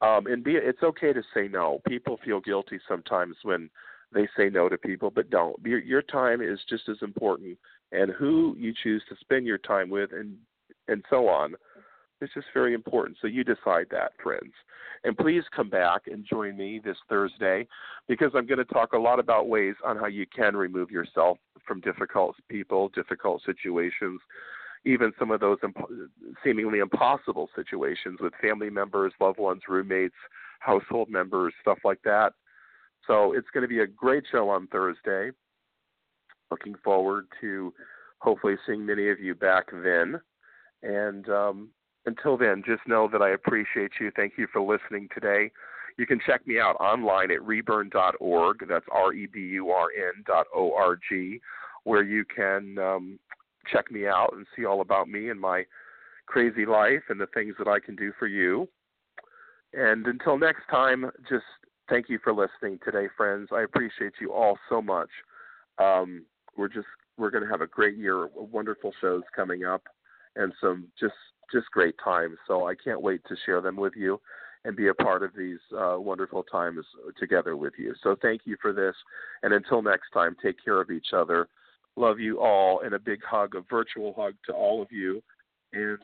Um, 0.01 0.27
and 0.27 0.45
be 0.45 0.53
it's 0.57 0.83
okay 0.83 1.13
to 1.13 1.23
say 1.35 1.49
no. 1.49 1.81
People 1.87 2.19
feel 2.25 2.41
guilty 2.41 2.79
sometimes 2.89 3.37
when 3.43 3.71
they 4.13 4.29
say 4.37 4.49
no 4.49 4.69
to 4.69 4.79
people, 4.79 5.11
but 5.11 5.31
don't. 5.31 5.57
Your, 5.65 5.81
your 5.81 6.03
time 6.03 6.41
is 6.41 6.59
just 6.69 6.89
as 6.89 6.97
important, 7.03 7.59
and 7.93 8.11
who 8.11 8.55
you 8.59 8.73
choose 8.83 9.03
to 9.09 9.17
spend 9.21 9.47
your 9.47 9.59
time 9.59 9.91
with, 9.91 10.11
and 10.13 10.37
and 10.87 11.05
so 11.11 11.29
on. 11.29 11.55
It's 12.21 12.35
just 12.35 12.49
very 12.53 12.75
important. 12.75 13.17
So 13.21 13.29
you 13.29 13.45
decide 13.45 13.87
that, 13.91 14.13
friends. 14.23 14.53
And 15.05 15.17
please 15.17 15.45
come 15.55 15.71
back 15.71 16.03
and 16.07 16.25
join 16.29 16.57
me 16.57 16.81
this 16.85 16.97
Thursday 17.09 17.67
because 18.09 18.33
I'm 18.35 18.47
going 18.47 18.59
to 18.59 18.65
talk 18.65 18.93
a 18.93 18.99
lot 18.99 19.21
about 19.21 19.49
ways 19.49 19.77
on 19.85 19.97
how 19.97 20.07
you 20.07 20.27
can 20.27 20.57
remove 20.57 20.91
yourself 20.91 21.39
from 21.67 21.81
difficult 21.81 22.35
people, 22.49 22.89
difficult 22.89 23.43
situations, 23.47 24.21
even 24.85 25.13
some 25.19 25.31
of 25.31 25.41
those 25.41 25.59
imp- 25.63 25.91
seemingly 26.43 26.81
impossible 26.81 27.49
situations 27.55 28.19
with 28.21 28.33
family 28.41 28.71
members, 28.71 29.13
loved 29.21 29.39
ones, 29.39 29.63
roommates, 29.69 30.15
household 30.61 31.09
members, 31.09 31.53
stuff 31.61 31.79
like 31.85 32.03
that. 32.03 32.33
So 33.07 33.33
it's 33.33 33.49
going 33.55 33.63
to 33.63 33.69
be 33.69 33.81
a 33.81 33.87
great 33.87 34.25
show 34.31 34.49
on 34.51 34.67
Thursday. 34.69 35.31
Looking 36.51 36.75
forward 36.83 37.27
to 37.41 37.73
hopefully 38.19 38.57
seeing 38.67 38.85
many 38.85 39.09
of 39.11 39.21
you 39.21 39.35
back 39.35 39.67
then. 39.71 40.21
And 40.83 41.29
um, 41.29 41.71
until 42.09 42.37
then, 42.37 42.63
just 42.67 42.87
know 42.89 43.09
that 43.13 43.23
I 43.23 43.31
appreciate 43.31 43.93
you. 44.01 44.11
Thank 44.17 44.33
you 44.37 44.49
for 44.53 44.61
listening 44.61 45.09
today. 45.15 45.53
You 45.99 46.07
can 46.07 46.21
check 46.25 46.47
me 46.47 46.59
out 46.59 46.77
online 46.81 47.31
at 47.31 47.43
reburn.org. 47.43 48.67
That's 48.69 48.87
R 48.91 49.13
E 49.13 49.27
B 49.27 49.41
U 49.41 49.71
R 49.71 49.89
N 49.97 50.25
dot 50.27 50.47
O 50.55 50.73
R 50.75 50.99
G, 51.09 51.41
where 51.85 52.03
you 52.03 52.25
can 52.25 52.79
um, 52.79 53.19
check 53.71 53.91
me 53.91 54.07
out 54.07 54.31
and 54.33 54.47
see 54.57 54.65
all 54.65 54.81
about 54.81 55.09
me 55.09 55.29
and 55.29 55.41
my 55.41 55.65
crazy 56.27 56.67
life 56.67 57.03
and 57.09 57.21
the 57.21 57.27
things 57.35 57.55
that 57.59 57.69
I 57.69 57.79
can 57.79 57.95
do 57.95 58.13
for 58.19 58.27
you. 58.27 58.69
And 59.75 60.07
until 60.07 60.39
next 60.39 60.63
time, 60.71 61.11
just 61.29 61.45
thank 61.91 62.09
you 62.09 62.19
for 62.25 62.33
listening 62.33 62.79
today, 62.85 63.09
friends. 63.17 63.49
I 63.53 63.63
appreciate 63.63 64.15
you 64.21 64.33
all 64.33 64.59
so 64.69 64.81
much. 64.81 65.11
Um, 65.79 66.25
we're 66.57 66.69
just 66.69 66.87
we're 67.19 67.31
going 67.31 67.45
to 67.45 67.51
have 67.51 67.61
a 67.61 67.67
great 67.67 67.97
year, 67.97 68.29
wonderful 68.35 68.93
shows 69.01 69.23
coming 69.35 69.65
up, 69.65 69.83
and 70.37 70.53
some 70.61 70.89
just 70.99 71.15
just 71.53 71.71
great 71.71 71.95
times. 72.03 72.37
So 72.47 72.67
I 72.67 72.75
can't 72.75 73.01
wait 73.01 73.21
to 73.29 73.37
share 73.47 73.61
them 73.61 73.77
with 73.77 73.95
you 73.97 74.21
and 74.65 74.77
be 74.77 74.89
a 74.89 74.95
part 74.95 75.23
of 75.23 75.31
these 75.37 75.59
uh, 75.77 75.97
wonderful 75.99 76.43
times 76.43 76.85
together 77.19 77.57
with 77.57 77.75
you. 77.79 77.95
So 78.03 78.17
thank 78.21 78.43
you 78.45 78.57
for 78.61 78.73
this, 78.73 78.95
and 79.43 79.53
until 79.55 79.83
next 79.83 80.11
time, 80.13 80.37
take 80.43 80.57
care 80.65 80.81
of 80.81 80.91
each 80.91 81.09
other 81.13 81.49
love 81.99 82.21
you 82.21 82.41
all 82.41 82.81
and 82.81 82.95
a 82.95 82.99
big 82.99 83.21
hug, 83.23 83.55
a 83.55 83.61
virtual 83.69 84.15
hug 84.17 84.35
to 84.47 84.53
all 84.53 84.81
of 84.81 84.91
you. 84.91 85.23
And 85.73 85.99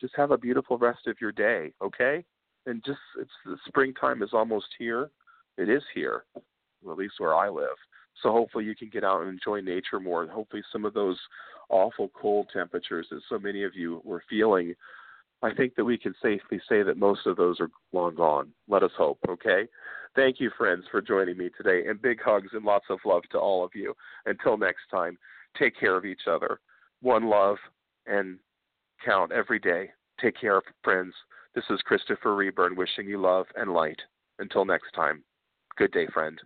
just 0.00 0.14
have 0.16 0.30
a 0.30 0.38
beautiful 0.38 0.78
rest 0.78 1.06
of 1.08 1.16
your 1.20 1.32
day, 1.32 1.72
okay? 1.82 2.24
And 2.66 2.82
just 2.84 3.00
it's 3.18 3.30
the 3.44 3.56
springtime 3.66 4.22
is 4.22 4.30
almost 4.32 4.66
here. 4.78 5.10
It 5.56 5.68
is 5.68 5.82
here, 5.92 6.24
at 6.36 6.96
least 6.96 7.14
where 7.18 7.34
I 7.34 7.48
live. 7.48 7.76
So 8.22 8.30
hopefully 8.30 8.64
you 8.64 8.76
can 8.76 8.90
get 8.90 9.02
out 9.02 9.22
and 9.22 9.30
enjoy 9.30 9.60
nature 9.60 9.98
more. 9.98 10.22
And 10.22 10.30
hopefully 10.30 10.62
some 10.72 10.84
of 10.84 10.94
those 10.94 11.18
awful 11.68 12.10
cold 12.14 12.48
temperatures 12.52 13.06
that 13.10 13.20
so 13.28 13.38
many 13.38 13.64
of 13.64 13.74
you 13.74 14.00
were 14.04 14.22
feeling, 14.28 14.74
I 15.42 15.54
think 15.54 15.74
that 15.76 15.84
we 15.84 15.98
can 15.98 16.14
safely 16.20 16.60
say 16.68 16.82
that 16.82 16.96
most 16.96 17.26
of 17.26 17.36
those 17.36 17.60
are 17.60 17.70
long 17.92 18.14
gone. 18.14 18.52
Let 18.68 18.82
us 18.82 18.90
hope, 18.96 19.18
okay? 19.28 19.68
Thank 20.16 20.40
you, 20.40 20.50
friends, 20.56 20.84
for 20.90 21.00
joining 21.00 21.36
me 21.36 21.50
today. 21.56 21.88
And 21.88 22.02
big 22.02 22.20
hugs 22.20 22.48
and 22.52 22.64
lots 22.64 22.86
of 22.90 22.98
love 23.04 23.22
to 23.30 23.38
all 23.38 23.64
of 23.64 23.70
you. 23.74 23.94
Until 24.26 24.56
next 24.56 24.88
time, 24.90 25.16
take 25.56 25.78
care 25.78 25.96
of 25.96 26.04
each 26.04 26.22
other. 26.28 26.60
One 27.02 27.28
love 27.28 27.58
and 28.06 28.38
count 29.04 29.30
every 29.30 29.58
day. 29.58 29.90
Take 30.20 30.40
care, 30.40 30.60
friends. 30.82 31.14
This 31.54 31.64
is 31.70 31.80
Christopher 31.82 32.34
Reburn 32.34 32.74
wishing 32.74 33.06
you 33.06 33.20
love 33.20 33.46
and 33.56 33.72
light. 33.72 34.00
Until 34.40 34.64
next 34.64 34.92
time, 34.92 35.22
good 35.76 35.92
day, 35.92 36.06
friend. 36.12 36.40